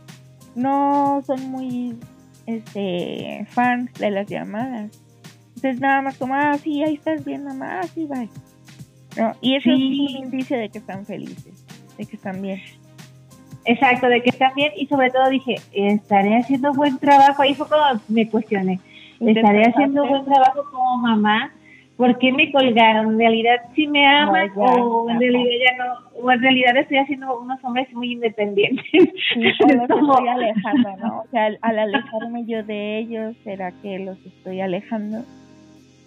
no 0.54 1.22
son 1.26 1.50
muy 1.50 1.96
este 2.46 3.46
fans 3.50 3.92
de 3.94 4.10
las 4.10 4.26
llamadas. 4.26 5.02
Entonces 5.56 5.80
nada 5.80 6.02
más 6.02 6.16
como, 6.16 6.34
ah, 6.34 6.56
sí, 6.58 6.82
ahí 6.82 6.94
estás 6.94 7.24
bien, 7.24 7.44
mamá, 7.44 7.80
ah, 7.80 7.86
sí, 7.86 8.06
bye. 8.06 8.28
No, 9.16 9.34
y 9.40 9.56
eso 9.56 9.70
es 9.70 9.76
un 9.76 10.24
indicio 10.24 10.58
de 10.58 10.68
que 10.68 10.78
están 10.78 11.06
felices, 11.06 11.64
de 11.96 12.04
que 12.04 12.16
están 12.16 12.40
bien. 12.42 12.60
Exacto, 13.64 14.08
de 14.08 14.22
que 14.22 14.30
también, 14.32 14.72
y 14.76 14.86
sobre 14.86 15.10
todo 15.10 15.28
dije, 15.28 15.56
estaré 15.72 16.36
haciendo 16.36 16.72
buen 16.72 16.98
trabajo, 16.98 17.42
ahí 17.42 17.54
fue 17.54 17.66
cuando 17.66 18.02
me 18.08 18.28
cuestioné, 18.28 18.80
estaré 19.18 19.64
haciendo 19.64 20.06
buen 20.06 20.24
trabajo 20.24 20.64
como 20.70 20.98
mamá, 20.98 21.52
¿por 21.96 22.18
qué 22.18 22.32
me 22.32 22.50
colgaron? 22.52 23.12
¿En 23.12 23.18
realidad 23.18 23.56
sí 23.74 23.86
me 23.86 24.06
aman 24.06 24.50
o 24.56 25.10
en 25.10 25.18
realidad 25.20 25.50
ya 25.66 25.84
no? 25.84 25.94
O 26.22 26.30
en 26.30 26.40
realidad 26.40 26.76
estoy 26.76 26.98
haciendo 26.98 27.40
unos 27.40 27.62
hombres 27.64 27.92
muy 27.92 28.12
independientes. 28.12 28.84
Sí, 28.90 28.98
estoy 29.34 30.28
alejando, 30.28 30.96
¿no? 30.98 31.20
O 31.20 31.26
sea, 31.30 31.50
al 31.60 31.78
alejarme 31.78 32.44
yo 32.46 32.62
de 32.62 32.98
ellos, 32.98 33.36
¿será 33.44 33.72
que 33.82 33.98
los 33.98 34.18
estoy 34.24 34.60
alejando? 34.60 35.24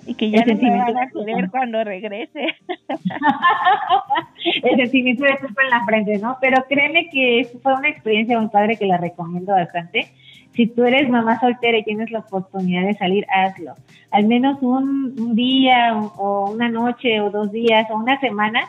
y 0.05 0.15
que 0.15 0.29
ya 0.31 0.43
no 0.45 0.55
me 0.55 0.69
van 0.71 0.97
a 0.97 1.09
querer 1.09 1.49
cuando 1.51 1.83
regrese. 1.83 2.47
el 4.63 4.75
sentimiento 4.77 5.23
de 5.23 5.37
culpa 5.37 5.63
en 5.63 5.69
la 5.69 5.85
frente, 5.85 6.17
¿no? 6.17 6.37
Pero 6.41 6.65
créeme 6.67 7.09
que 7.11 7.47
fue 7.61 7.75
una 7.75 7.89
experiencia 7.89 8.39
muy 8.39 8.49
padre 8.49 8.77
que 8.77 8.87
la 8.87 8.97
recomiendo 8.97 9.53
bastante. 9.53 10.11
Si 10.53 10.67
tú 10.67 10.83
eres 10.83 11.09
mamá 11.09 11.39
soltera 11.39 11.77
y 11.77 11.83
tienes 11.83 12.11
la 12.11 12.19
oportunidad 12.19 12.85
de 12.85 12.95
salir, 12.95 13.25
hazlo. 13.29 13.75
Al 14.11 14.27
menos 14.27 14.61
un, 14.61 15.35
día 15.35 15.95
o 15.95 16.51
una 16.51 16.69
noche 16.69 17.21
o 17.21 17.29
dos 17.29 17.51
días 17.51 17.87
o 17.91 17.95
una 17.95 18.19
semana, 18.19 18.61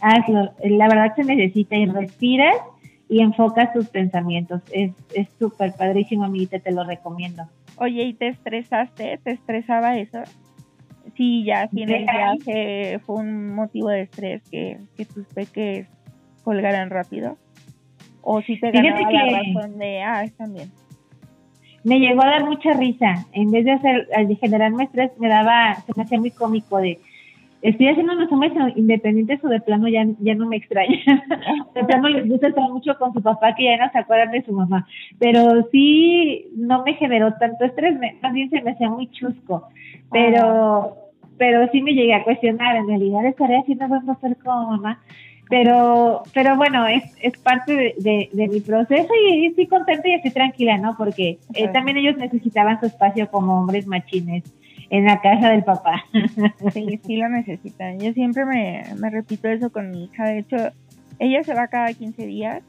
hazlo. 0.00 0.52
La 0.62 0.88
verdad 0.88 1.14
se 1.16 1.24
necesita 1.24 1.76
y 1.76 1.86
respiras 1.86 2.56
y 3.08 3.20
enfocas 3.20 3.72
tus 3.72 3.88
pensamientos. 3.88 4.62
Es 4.72 4.92
súper 5.38 5.72
padrísimo, 5.74 6.24
amiguita, 6.24 6.58
te 6.58 6.72
lo 6.72 6.84
recomiendo. 6.84 7.44
Oye, 7.76 8.02
¿y 8.02 8.14
te 8.14 8.28
estresaste? 8.28 9.18
¿Te 9.22 9.30
estresaba 9.30 9.96
eso? 9.98 10.18
sí, 11.18 11.44
ya 11.44 11.68
si 11.68 11.82
en 11.82 11.90
el 11.90 12.04
viaje 12.04 13.00
fue 13.00 13.16
un 13.16 13.54
motivo 13.54 13.88
de 13.88 14.02
estrés 14.02 14.42
que, 14.50 14.78
que 14.96 15.04
tus 15.04 15.26
peques 15.26 15.88
colgaran 16.44 16.90
rápido. 16.90 17.36
O 18.22 18.40
si 18.42 18.58
te 18.58 18.70
ganaba 18.70 19.10
la 19.10 19.42
razón 19.42 19.78
de, 19.78 20.02
ah, 20.02 20.22
están 20.22 20.54
bien. 20.54 20.70
Me 21.84 22.00
llegó 22.00 22.22
a 22.22 22.30
dar 22.30 22.44
mucha 22.44 22.72
risa. 22.74 23.26
En 23.32 23.50
vez 23.50 23.64
de 23.64 23.72
hacer, 23.72 24.08
de 24.08 24.36
generarme 24.36 24.84
estrés, 24.84 25.12
me 25.18 25.28
daba, 25.28 25.76
se 25.86 25.92
me 25.96 26.02
hacía 26.02 26.18
muy 26.18 26.30
cómico 26.30 26.78
de, 26.78 26.98
estoy 27.62 27.88
haciendo 27.88 28.12
unos 28.12 28.30
hombres 28.30 28.52
independientes 28.76 29.42
o 29.44 29.48
de 29.48 29.60
plano 29.60 29.88
ya, 29.88 30.06
ya 30.20 30.34
no 30.34 30.46
me 30.46 30.56
extraña. 30.56 30.98
de 31.74 31.84
plano 31.84 32.08
les 32.08 32.28
gusta 32.28 32.48
estar 32.48 32.68
mucho 32.70 32.96
con 32.98 33.12
su 33.12 33.22
papá 33.22 33.54
que 33.54 33.64
ya 33.64 33.76
no 33.76 33.90
se 33.90 33.98
acuerdan 33.98 34.30
de 34.30 34.44
su 34.44 34.52
mamá. 34.52 34.86
Pero 35.18 35.68
sí, 35.70 36.46
no 36.56 36.82
me 36.84 36.94
generó 36.94 37.34
tanto 37.34 37.64
estrés, 37.64 37.98
me, 37.98 38.16
más 38.22 38.32
bien 38.32 38.50
se 38.50 38.62
me 38.62 38.72
hacía 38.72 38.88
muy 38.88 39.08
chusco. 39.10 39.68
Pero, 40.12 40.40
ah. 40.42 40.94
pero 41.36 41.68
sí 41.72 41.82
me 41.82 41.94
llegué 41.94 42.14
a 42.14 42.24
cuestionar, 42.24 42.76
en 42.76 42.88
realidad 42.88 43.26
estaré 43.26 43.58
haciendo 43.58 43.88
buen 43.88 44.06
papel 44.06 44.36
como 44.42 44.70
mamá. 44.70 45.00
Pero, 45.48 46.22
pero 46.34 46.56
bueno, 46.56 46.86
es, 46.86 47.04
es 47.22 47.38
parte 47.38 47.94
de, 47.98 48.28
de, 48.32 48.48
mi 48.48 48.60
proceso 48.60 49.08
y, 49.26 49.46
estoy 49.46 49.66
contenta 49.66 50.08
y 50.08 50.12
estoy 50.12 50.30
tranquila, 50.30 50.76
¿no? 50.76 50.94
Porque 50.96 51.38
eh, 51.54 51.68
también 51.68 51.96
ellos 51.96 52.18
necesitaban 52.18 52.78
su 52.80 52.86
espacio 52.86 53.30
como 53.30 53.60
hombres 53.60 53.86
machines 53.86 54.44
en 54.90 55.04
la 55.04 55.20
casa 55.20 55.50
del 55.50 55.64
papá. 55.64 56.04
Sí, 56.72 57.00
sí 57.04 57.16
lo 57.16 57.28
necesitan. 57.28 57.98
Yo 57.98 58.12
siempre 58.12 58.44
me, 58.44 58.82
me 58.98 59.10
repito 59.10 59.48
eso 59.48 59.70
con 59.70 59.90
mi 59.90 60.04
hija. 60.04 60.26
De 60.26 60.40
hecho, 60.40 60.56
ella 61.18 61.42
se 61.42 61.54
va 61.54 61.68
cada 61.68 61.92
15 61.92 62.26
días 62.26 62.62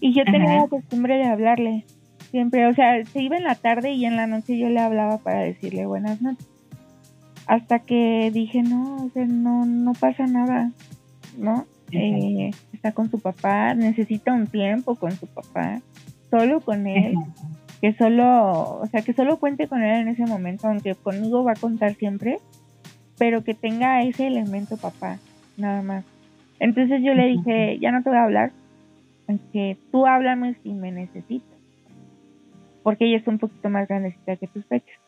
y 0.00 0.12
yo 0.12 0.24
tenía 0.24 0.60
la 0.60 0.68
costumbre 0.68 1.16
de 1.16 1.24
hablarle. 1.24 1.84
Siempre, 2.30 2.66
o 2.66 2.74
sea, 2.74 3.04
se 3.04 3.22
iba 3.22 3.36
en 3.36 3.44
la 3.44 3.54
tarde 3.54 3.92
y 3.92 4.04
en 4.04 4.16
la 4.16 4.26
noche 4.26 4.58
yo 4.58 4.68
le 4.68 4.80
hablaba 4.80 5.18
para 5.18 5.40
decirle 5.40 5.86
buenas 5.86 6.20
noches. 6.20 6.48
Hasta 7.46 7.78
que 7.80 8.30
dije, 8.32 8.62
no, 8.62 9.04
o 9.04 9.10
sea, 9.10 9.26
no, 9.26 9.64
no 9.64 9.92
pasa 9.92 10.26
nada, 10.26 10.72
¿no? 11.38 11.66
Eh, 11.90 12.50
está 12.72 12.92
con 12.92 13.10
su 13.10 13.20
papá, 13.20 13.74
necesita 13.74 14.32
un 14.32 14.46
tiempo 14.46 14.96
con 14.96 15.12
su 15.12 15.26
papá, 15.26 15.80
solo 16.30 16.60
con 16.60 16.86
él 16.86 17.14
que 17.84 17.92
solo, 17.92 18.78
o 18.80 18.86
sea, 18.86 19.02
que 19.02 19.12
solo 19.12 19.36
cuente 19.36 19.68
con 19.68 19.82
él 19.82 20.00
en 20.00 20.08
ese 20.08 20.24
momento, 20.24 20.66
aunque 20.66 20.94
conmigo 20.94 21.44
va 21.44 21.52
a 21.52 21.60
contar 21.60 21.92
siempre, 21.96 22.38
pero 23.18 23.44
que 23.44 23.52
tenga 23.52 24.02
ese 24.02 24.26
elemento 24.26 24.78
papá, 24.78 25.18
nada 25.58 25.82
más. 25.82 26.02
Entonces 26.60 27.02
yo 27.02 27.12
le 27.12 27.26
dije, 27.26 27.78
ya 27.80 27.92
no 27.92 28.02
te 28.02 28.08
voy 28.08 28.18
a 28.18 28.24
hablar, 28.24 28.52
que 29.52 29.76
tú 29.92 30.06
háblame 30.06 30.54
si 30.62 30.70
me 30.72 30.92
necesitas, 30.92 31.58
porque 32.82 33.04
ella 33.04 33.18
es 33.18 33.28
un 33.28 33.38
poquito 33.38 33.68
más 33.68 33.86
grandecita 33.86 34.36
que 34.36 34.46
tus 34.46 34.64
fechas. 34.64 34.98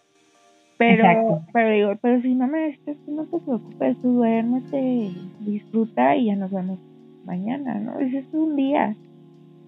Pero, 0.78 1.42
pero 1.52 1.70
digo, 1.70 1.98
pero 2.02 2.20
si 2.20 2.34
no 2.34 2.46
me 2.46 2.68
necesitas, 2.68 2.96
no 3.08 3.24
te 3.24 3.38
preocupes, 3.38 3.96
tú 4.02 4.12
duérmete, 4.16 5.10
disfruta 5.40 6.14
y 6.16 6.26
ya 6.26 6.36
nos 6.36 6.50
vemos 6.50 6.78
mañana, 7.24 7.74
¿no? 7.74 7.98
Ese 7.98 8.18
es 8.18 8.26
un 8.32 8.56
día. 8.56 8.94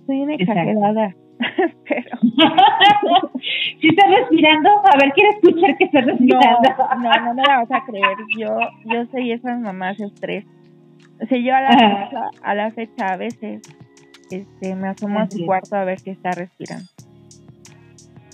Soy 0.07 0.21
una 0.21 0.35
exagerada. 0.35 1.15
pero 1.89 2.19
si 3.81 3.89
estás 3.89 4.11
respirando, 4.11 4.71
a 4.71 4.99
ver, 5.01 5.13
quiero 5.15 5.31
escuchar 5.31 5.77
que 5.79 5.85
estás 5.85 6.05
respirando. 6.05 6.59
No, 7.01 7.25
no, 7.25 7.35
me 7.35 7.43
la 7.43 7.59
vas 7.59 7.71
a 7.71 7.85
creer. 7.87 8.17
Yo, 8.37 8.59
yo 8.85 9.07
soy 9.07 9.33
esas 9.33 9.61
mamás 9.61 9.99
estrés. 10.01 10.45
O 11.23 11.27
sea, 11.27 11.39
yo 11.39 11.55
a 11.55 11.61
la, 11.63 11.71
fecha, 11.71 12.31
a 12.43 12.55
la 12.55 12.71
fecha 12.71 13.07
a 13.07 13.17
veces 13.17 13.63
este, 14.31 14.75
me 14.75 14.89
asomo 14.89 15.21
a 15.21 15.31
su 15.31 15.45
cuarto 15.45 15.77
a 15.77 15.85
ver 15.85 15.99
si 15.99 16.11
está 16.11 16.31
respirando. 16.33 16.87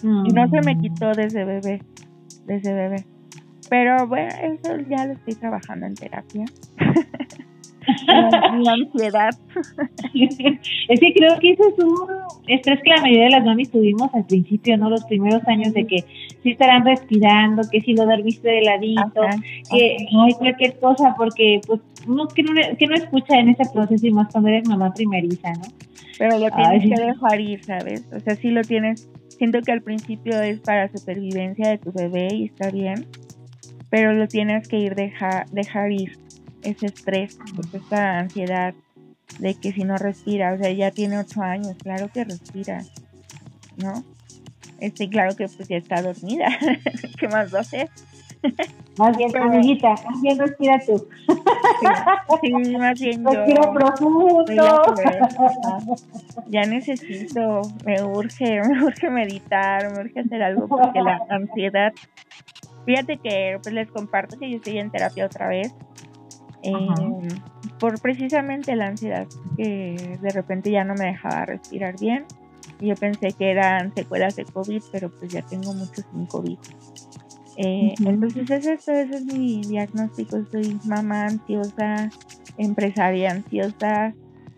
Y 0.02 0.32
no 0.34 0.48
se 0.48 0.60
me 0.60 0.74
mm. 0.74 0.80
quitó 0.82 1.12
desde 1.12 1.44
bebé, 1.44 1.80
desde 2.46 2.72
bebé. 2.72 3.04
Pero 3.70 4.06
bueno, 4.06 4.28
eso 4.42 4.76
ya 4.88 5.06
lo 5.06 5.14
estoy 5.14 5.34
trabajando 5.34 5.86
en 5.86 5.94
terapia. 5.94 6.44
mi 8.54 8.68
ansiedad. 8.68 9.30
es 10.14 11.00
que 11.00 11.14
creo 11.14 11.38
que 11.38 11.52
eso 11.52 11.68
es 11.68 11.84
un 11.84 11.96
estrés 12.46 12.80
que 12.82 12.90
la 12.90 13.02
mayoría 13.02 13.24
de 13.24 13.30
las 13.30 13.44
mamis 13.44 13.70
tuvimos 13.70 14.14
al 14.14 14.26
principio, 14.26 14.76
¿no? 14.76 14.90
Los 14.90 15.04
primeros 15.04 15.46
años 15.46 15.72
de 15.72 15.86
que 15.86 16.04
si 16.42 16.50
estarán 16.50 16.84
respirando, 16.84 17.62
que 17.70 17.80
si 17.80 17.94
lo 17.94 18.06
dormiste 18.06 18.48
de 18.48 18.62
ladito, 18.62 19.22
que 19.70 19.96
no 20.12 20.24
hay 20.24 20.32
cualquier 20.34 20.78
cosa, 20.78 21.14
porque 21.16 21.60
pues 21.66 21.80
uno 22.06 22.26
que 22.28 22.42
no, 22.42 22.52
que 22.78 22.86
no 22.86 22.94
escucha 22.94 23.38
en 23.38 23.50
ese 23.50 23.64
proceso 23.72 24.06
y 24.06 24.12
más 24.12 24.30
cuando 24.30 24.50
eres 24.50 24.68
mamá 24.68 24.92
primeriza, 24.92 25.52
¿no? 25.52 25.68
Pero 26.18 26.38
lo 26.38 26.50
tienes 26.50 26.82
que 26.82 27.06
dejar 27.06 27.40
ir, 27.40 27.64
¿sabes? 27.64 28.06
O 28.14 28.20
sea, 28.20 28.36
si 28.36 28.50
lo 28.50 28.62
tienes, 28.62 29.10
siento 29.36 29.60
que 29.62 29.72
al 29.72 29.82
principio 29.82 30.40
es 30.40 30.60
para 30.60 30.90
supervivencia 30.90 31.68
de 31.68 31.78
tu 31.78 31.92
bebé 31.92 32.28
y 32.34 32.44
está 32.46 32.70
bien, 32.70 33.06
pero 33.90 34.12
lo 34.12 34.26
tienes 34.28 34.68
que 34.68 34.78
ir 34.78 34.94
dejar, 34.94 35.48
dejar 35.50 35.92
ir 35.92 36.18
ese 36.62 36.86
estrés, 36.86 37.38
pues 37.54 37.74
esa 37.74 38.18
ansiedad 38.18 38.74
de 39.38 39.54
que 39.54 39.72
si 39.72 39.84
no 39.84 39.96
respira, 39.96 40.52
o 40.52 40.58
sea, 40.58 40.70
ya 40.72 40.90
tiene 40.90 41.18
ocho 41.18 41.42
años, 41.42 41.76
claro 41.82 42.10
que 42.12 42.24
respira, 42.24 42.84
¿no? 43.76 44.04
Este, 44.80 45.08
claro 45.08 45.36
que 45.36 45.48
pues 45.48 45.68
ya 45.68 45.76
está 45.76 46.02
dormida, 46.02 46.46
¿qué 47.18 47.28
más 47.28 47.52
va 47.52 47.58
a 47.58 47.62
hacer? 47.62 47.90
Más 48.98 49.16
bien, 49.16 49.36
amiguita, 49.36 49.90
más 50.08 50.22
bien 50.22 50.38
respira 50.38 50.78
tú. 50.86 51.08
Sí, 52.42 52.76
más 52.76 53.00
bien 53.00 53.24
yo. 53.24 53.30
Respiro 53.30 53.72
profundo. 53.72 54.82
Ya 56.48 56.62
necesito, 56.62 57.62
me 57.84 58.02
urge, 58.02 58.60
me 58.68 58.84
urge 58.84 59.10
meditar, 59.10 59.92
me 59.92 60.00
urge 60.02 60.20
hacer 60.20 60.42
algo 60.42 60.68
porque 60.68 61.00
la 61.00 61.20
ansiedad. 61.28 61.92
Fíjate 62.86 63.16
que 63.16 63.58
pues 63.62 63.74
les 63.74 63.90
comparto 63.90 64.38
que 64.38 64.50
yo 64.50 64.56
estoy 64.56 64.78
en 64.78 64.90
terapia 64.90 65.24
otra 65.26 65.48
vez 65.48 65.74
eh, 66.64 66.72
por 67.78 68.00
precisamente 68.00 68.74
la 68.74 68.86
ansiedad 68.86 69.26
que 69.56 70.18
de 70.20 70.30
repente 70.30 70.70
ya 70.70 70.84
no 70.84 70.94
me 70.94 71.06
dejaba 71.06 71.44
respirar 71.46 71.98
bien. 71.98 72.24
Yo 72.80 72.94
pensé 72.94 73.32
que 73.32 73.50
eran 73.50 73.94
secuelas 73.94 74.36
de 74.36 74.44
COVID, 74.44 74.82
pero 74.90 75.10
pues 75.10 75.32
ya 75.32 75.42
tengo 75.42 75.74
muchos 75.74 76.04
sin 76.10 76.26
COVID. 76.26 76.58
Eh, 77.56 77.94
entonces 78.04 78.50
es 78.50 78.66
esto, 78.66 78.92
ese 78.92 79.16
es 79.16 79.24
mi 79.24 79.62
diagnóstico. 79.62 80.44
Soy 80.50 80.78
mamá 80.84 81.26
ansiosa, 81.26 82.10
empresaria 82.58 83.30
ansiosa, 83.30 84.14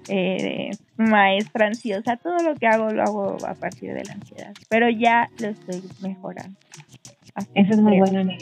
eh, 0.09 0.71
maestra 0.97 1.67
ansiosa. 1.67 2.17
Todo 2.17 2.39
lo 2.39 2.55
que 2.55 2.67
hago 2.67 2.91
lo 2.91 3.03
hago 3.03 3.37
a 3.47 3.55
partir 3.55 3.95
de 3.95 4.05
la 4.05 4.15
ansiedad, 4.15 4.53
pero 4.69 4.89
ya 4.89 5.31
lo 5.39 5.49
estoy 5.49 5.83
mejorando. 6.03 6.57
Eso 7.55 7.73
es 7.73 7.81
muy 7.81 7.99
bueno, 7.99 8.33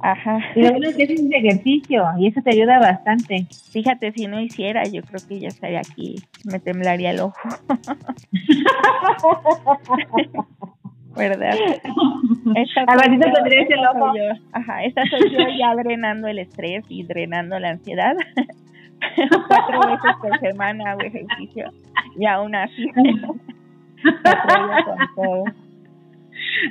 Ajá. 0.00 0.38
Y 0.54 0.62
lo 0.62 0.70
bueno 0.70 0.88
es 0.88 0.96
que 0.96 1.02
es 1.02 1.20
un 1.20 1.34
ejercicio 1.34 2.04
y 2.18 2.28
eso 2.28 2.40
te 2.40 2.50
ayuda 2.50 2.78
bastante. 2.78 3.46
Fíjate, 3.70 4.12
si 4.12 4.26
no 4.26 4.40
hiciera, 4.40 4.84
yo 4.84 5.02
creo 5.02 5.20
que 5.28 5.38
ya 5.38 5.48
estaría 5.48 5.80
aquí, 5.80 6.16
me 6.44 6.58
temblaría 6.58 7.10
el 7.10 7.20
ojo. 7.20 7.36
¿Verdad? 11.18 11.54
A 12.86 12.96
ver, 12.96 13.18
te 13.18 13.30
tendrías 13.30 13.70
el 13.70 13.86
ojo. 13.86 14.12
Ajá, 14.52 14.84
esta 14.84 15.02
soy 15.06 15.30
yo 15.30 15.38
ya 15.58 15.74
drenando 15.82 16.28
el 16.28 16.38
estrés 16.38 16.84
y 16.88 17.02
drenando 17.02 17.58
la 17.58 17.70
ansiedad. 17.70 18.14
Cuatro 19.48 19.80
veces 19.80 20.10
por 20.20 20.38
semana 20.40 20.92
hago 20.92 21.00
ejercicio 21.02 21.70
y 22.18 22.26
aún 22.26 22.54
así. 22.54 22.90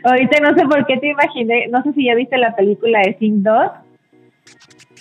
Ahorita 0.03 0.39
no 0.41 0.53
sé 0.55 0.65
por 0.65 0.85
qué 0.85 0.97
te 0.97 1.09
imaginé, 1.09 1.67
no 1.67 1.81
sé 1.83 1.93
si 1.93 2.05
ya 2.05 2.15
viste 2.15 2.37
la 2.37 2.55
película 2.55 2.99
de 3.01 3.17
Sing 3.17 3.43
2. 3.43 3.71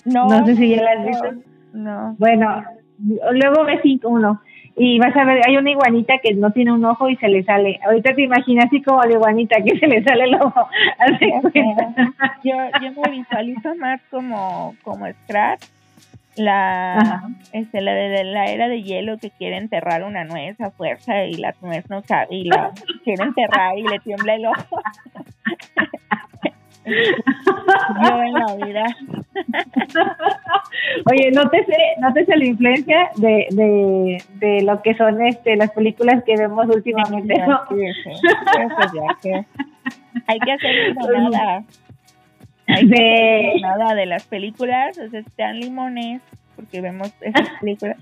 No. 0.07 0.29
No 0.29 0.47
sé 0.47 0.57
si 0.57 0.77
ya 0.77 0.83
la 0.83 0.93
has 0.93 1.07
visto. 1.07 1.33
No. 1.73 2.17
Bueno, 2.19 2.65
luego 3.33 3.65
ves 3.65 3.81
Sing 3.83 4.01
1 4.03 4.41
y 4.77 4.99
vas 4.99 5.17
a 5.17 5.25
ver, 5.25 5.41
hay 5.47 5.57
una 5.57 5.71
iguanita 5.71 6.19
que 6.23 6.35
no 6.35 6.51
tiene 6.51 6.73
un 6.73 6.85
ojo 6.85 7.09
y 7.09 7.17
se 7.17 7.29
le 7.29 7.43
sale. 7.45 7.81
Ahorita 7.85 8.15
te 8.15 8.23
imaginas 8.23 8.67
así 8.67 8.83
como 8.83 9.03
la 9.03 9.15
iguanita 9.15 9.57
que 9.63 9.79
se 9.79 9.87
le 9.87 10.03
sale 10.05 10.25
el 10.25 10.35
ojo. 10.35 10.69
yo, 12.45 12.55
yo 12.83 13.03
me 13.03 13.11
visualizo 13.11 13.75
más 13.77 14.01
como, 14.11 14.75
como 14.83 15.07
Scratch 15.07 15.65
la 16.37 17.31
este 17.53 17.81
la 17.81 17.93
de 17.95 18.25
la 18.25 18.45
era 18.47 18.69
de 18.69 18.83
hielo 18.83 19.17
que 19.19 19.31
quiere 19.31 19.57
enterrar 19.57 20.05
una 20.05 20.25
nuez 20.25 20.61
a 20.61 20.71
fuerza 20.71 21.25
y 21.25 21.35
la 21.35 21.55
nuez 21.63 21.89
no 21.89 22.03
cabe 22.03 22.27
y 22.31 22.45
la 22.45 22.73
quiere 23.05 23.25
enterrar 23.25 23.79
y 23.79 23.83
le 23.83 23.99
tiembla 24.01 24.35
el 24.35 24.47
ojo 24.47 24.81
yo 26.85 28.23
en 28.23 28.33
la 28.35 28.55
vida 28.67 28.85
oye 31.11 31.31
no 31.33 31.49
te 31.51 31.65
sé 31.65 31.77
no 32.01 32.13
te 32.13 32.25
sé 32.25 32.37
la 32.37 32.45
influencia 32.45 33.11
de, 33.17 33.47
de, 33.51 34.23
de 34.35 34.63
lo 34.63 34.83
que 34.83 34.95
son 34.95 35.25
este 35.25 35.57
las 35.57 35.71
películas 35.73 36.23
que 36.25 36.37
vemos 36.37 36.67
últimamente 36.69 37.35
¿no? 37.47 37.61
hay 40.27 40.39
que 40.41 40.53
hacer 40.53 40.95
nada 40.95 41.65
de... 42.67 43.53
nada 43.61 43.95
de 43.95 44.07
las 44.07 44.25
películas, 44.27 44.99
o 44.99 45.09
sea, 45.09 45.21
están 45.21 45.61
limones, 45.61 46.21
porque 46.57 46.81
vemos 46.81 47.13
esas 47.21 47.49
películas. 47.61 47.97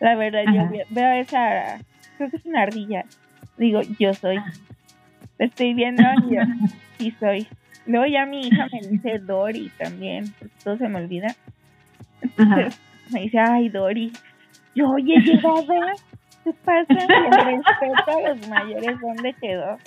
La 0.00 0.14
verdad, 0.14 0.44
yo 0.52 0.68
veo 0.90 1.12
esa, 1.12 1.78
creo 2.16 2.30
que 2.30 2.36
es 2.36 2.46
una 2.46 2.62
ardilla. 2.62 3.04
Digo, 3.56 3.80
yo 3.98 4.12
soy. 4.14 4.38
estoy 5.38 5.74
viendo 5.74 6.02
y 6.28 6.36
yo, 6.36 6.42
sí 6.98 7.14
soy. 7.20 7.46
Luego 7.86 8.06
ya 8.06 8.26
mi 8.26 8.46
hija 8.46 8.66
me 8.72 8.88
dice 8.88 9.18
Dori 9.18 9.70
también, 9.78 10.32
porque 10.38 10.54
todo 10.62 10.76
se 10.76 10.88
me 10.88 11.00
olvida. 11.00 11.34
Entonces 12.22 12.80
me 13.12 13.22
dice, 13.22 13.38
ay, 13.38 13.68
Dori. 13.68 14.12
Yo, 14.74 14.90
oye, 14.90 15.20
llegada, 15.20 15.92
¿qué 16.42 16.52
pasa? 16.64 16.86
El 16.88 17.58
respeto 17.60 18.18
a 18.18 18.28
los 18.28 18.48
mayores, 18.48 19.00
¿dónde 19.00 19.34
quedó? 19.34 19.78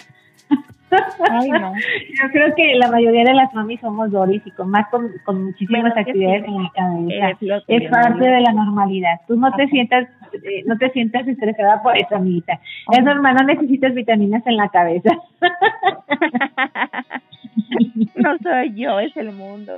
Ay, 1.30 1.50
no. 1.50 1.74
Yo 1.74 2.32
creo 2.32 2.56
que 2.56 2.76
la 2.76 2.90
mayoría 2.90 3.26
de 3.26 3.34
las 3.34 3.54
mamis 3.54 3.82
somos 3.82 4.10
Doris 4.12 4.42
y 4.46 4.52
con 4.52 4.70
más 4.70 4.88
con, 4.90 5.12
con 5.26 5.44
muchísimas 5.44 5.96
actividades 5.98 6.46
en 6.46 6.64
la 6.64 6.72
cabeza. 6.74 7.64
Es, 7.68 7.90
parte 7.90 8.26
de 8.26 8.42
la 8.42 8.54
normalidad. 8.54 9.20
Tú 9.28 9.36
no 9.36 9.52
te 9.54 9.68
sientas 9.68 10.08
eh, 10.34 10.64
no 10.66 10.78
te 10.78 10.90
sientas 10.92 11.28
estresada 11.28 11.82
por 11.82 11.98
eso, 11.98 12.16
amiguita. 12.16 12.60
Es 12.92 13.04
normal, 13.04 13.36
no 13.36 13.44
necesitas 13.46 13.94
vitaminas 13.94 14.46
en 14.46 14.58
la 14.58 14.70
cabeza. 14.70 15.10
no 18.16 18.38
soy 18.40 18.74
yo, 18.76 19.00
es 19.00 19.16
el 19.18 19.32
mundo. 19.32 19.74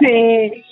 sí. 0.00 0.64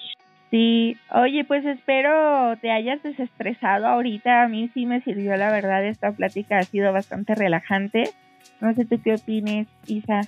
Sí, 0.52 0.98
oye, 1.14 1.44
pues 1.44 1.64
espero 1.64 2.58
te 2.60 2.70
hayas 2.70 3.02
desestresado 3.02 3.86
ahorita. 3.86 4.42
A 4.42 4.48
mí 4.48 4.70
sí 4.74 4.84
me 4.84 5.00
sirvió, 5.00 5.34
la 5.36 5.50
verdad, 5.50 5.82
esta 5.82 6.12
plática 6.12 6.58
ha 6.58 6.62
sido 6.62 6.92
bastante 6.92 7.34
relajante. 7.34 8.10
No 8.60 8.74
sé 8.74 8.84
tú 8.84 9.00
qué 9.02 9.14
opines, 9.14 9.66
Isa. 9.86 10.20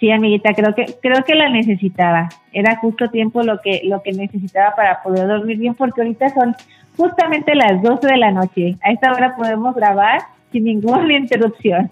Sí, 0.00 0.10
amiguita, 0.10 0.52
creo 0.54 0.74
que 0.74 0.86
creo 1.00 1.22
que 1.22 1.36
la 1.36 1.48
necesitaba. 1.48 2.28
Era 2.52 2.76
justo 2.78 3.08
tiempo 3.08 3.44
lo 3.44 3.60
que 3.60 3.82
lo 3.84 4.02
que 4.02 4.10
necesitaba 4.10 4.74
para 4.74 5.00
poder 5.04 5.28
dormir 5.28 5.58
bien, 5.58 5.76
porque 5.76 6.00
ahorita 6.00 6.30
son 6.30 6.56
justamente 6.96 7.54
las 7.54 7.80
12 7.82 8.08
de 8.08 8.16
la 8.16 8.32
noche. 8.32 8.74
A 8.82 8.90
esta 8.90 9.12
hora 9.12 9.36
podemos 9.36 9.76
grabar 9.76 10.22
sin 10.52 10.64
ninguna 10.64 11.12
interrupción. 11.18 11.90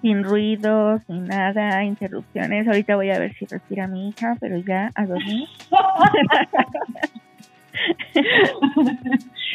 Sin 0.00 0.24
ruido, 0.24 0.98
sin 1.06 1.26
nada, 1.26 1.84
interrupciones. 1.84 2.66
Ahorita 2.66 2.96
voy 2.96 3.10
a 3.10 3.18
ver 3.18 3.34
si 3.34 3.44
respira 3.46 3.86
mi 3.86 4.08
hija, 4.08 4.36
pero 4.40 4.58
ya 4.58 4.90
a 4.94 5.06
dormir. 5.06 5.46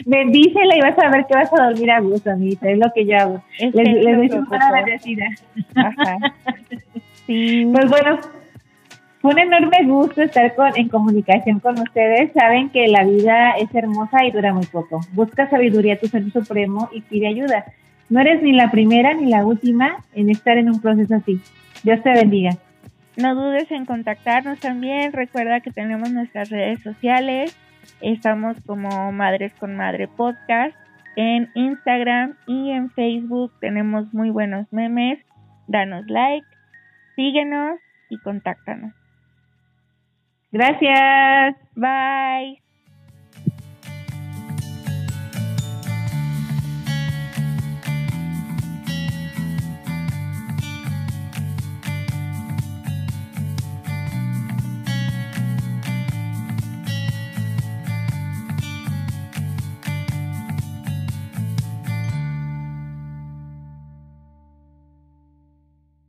Bendícela 0.06 0.76
y 0.76 0.82
vas 0.82 1.00
a 1.00 1.10
ver 1.10 1.26
que 1.26 1.36
vas 1.36 1.52
a 1.54 1.70
dormir 1.70 1.92
a 1.92 2.00
gusto, 2.00 2.32
amiguita. 2.32 2.70
Es 2.70 2.78
lo 2.78 2.92
que 2.94 3.06
yo 3.06 3.18
hago. 3.18 3.44
les, 3.60 3.74
les 3.74 4.18
doy 4.18 4.30
una 4.32 4.72
bendecida. 4.72 5.28
Ajá. 5.76 6.18
Sí. 7.26 7.70
Pues 7.72 7.90
bueno, 7.90 8.20
fue 9.22 9.34
un 9.34 9.40
enorme 9.40 9.86
gusto 9.86 10.22
estar 10.22 10.56
con, 10.56 10.72
en 10.76 10.90
comunicación 10.90 11.60
con 11.60 11.80
ustedes. 11.80 12.32
Saben 12.34 12.70
que 12.70 12.88
la 12.88 13.04
vida 13.04 13.52
es 13.52 13.74
hermosa 13.76 14.26
y 14.26 14.32
dura 14.32 14.54
muy 14.54 14.66
poco. 14.66 15.02
Busca 15.14 15.50
sabiduría 15.50 15.96
a 15.96 15.98
tu 15.98 16.08
ser 16.08 16.30
supremo 16.32 16.90
y 16.92 17.02
pide 17.02 17.28
ayuda. 17.28 17.66
No 18.10 18.20
eres 18.20 18.42
ni 18.42 18.54
la 18.54 18.72
primera 18.72 19.14
ni 19.14 19.30
la 19.30 19.46
última 19.46 19.98
en 20.14 20.30
estar 20.30 20.58
en 20.58 20.70
un 20.70 20.82
proceso 20.82 21.16
así. 21.16 21.42
Dios 21.84 22.02
te 22.02 22.12
bendiga. 22.12 22.52
No 23.18 23.36
dudes 23.36 23.70
en 23.72 23.86
contactarnos 23.86 24.60
también. 24.60 25.14
Recuerda 25.14 25.60
que 25.60 25.72
tenemos 25.72 26.12
nuestras 26.12 26.50
redes 26.50 26.82
sociales. 26.82 27.58
Estamos 28.02 28.58
como 28.66 29.12
Madres 29.12 29.54
con 29.60 29.76
Madre 29.76 30.08
Podcast 30.08 30.76
en 31.16 31.50
Instagram 31.54 32.36
y 32.48 32.72
en 32.72 32.90
Facebook. 32.92 33.52
Tenemos 33.60 34.14
muy 34.14 34.30
buenos 34.30 34.72
memes. 34.72 35.20
Danos 35.68 36.08
like, 36.08 36.48
síguenos 37.16 37.80
y 38.10 38.18
contáctanos. 38.20 38.94
Gracias. 40.52 41.56
Bye. 41.76 42.69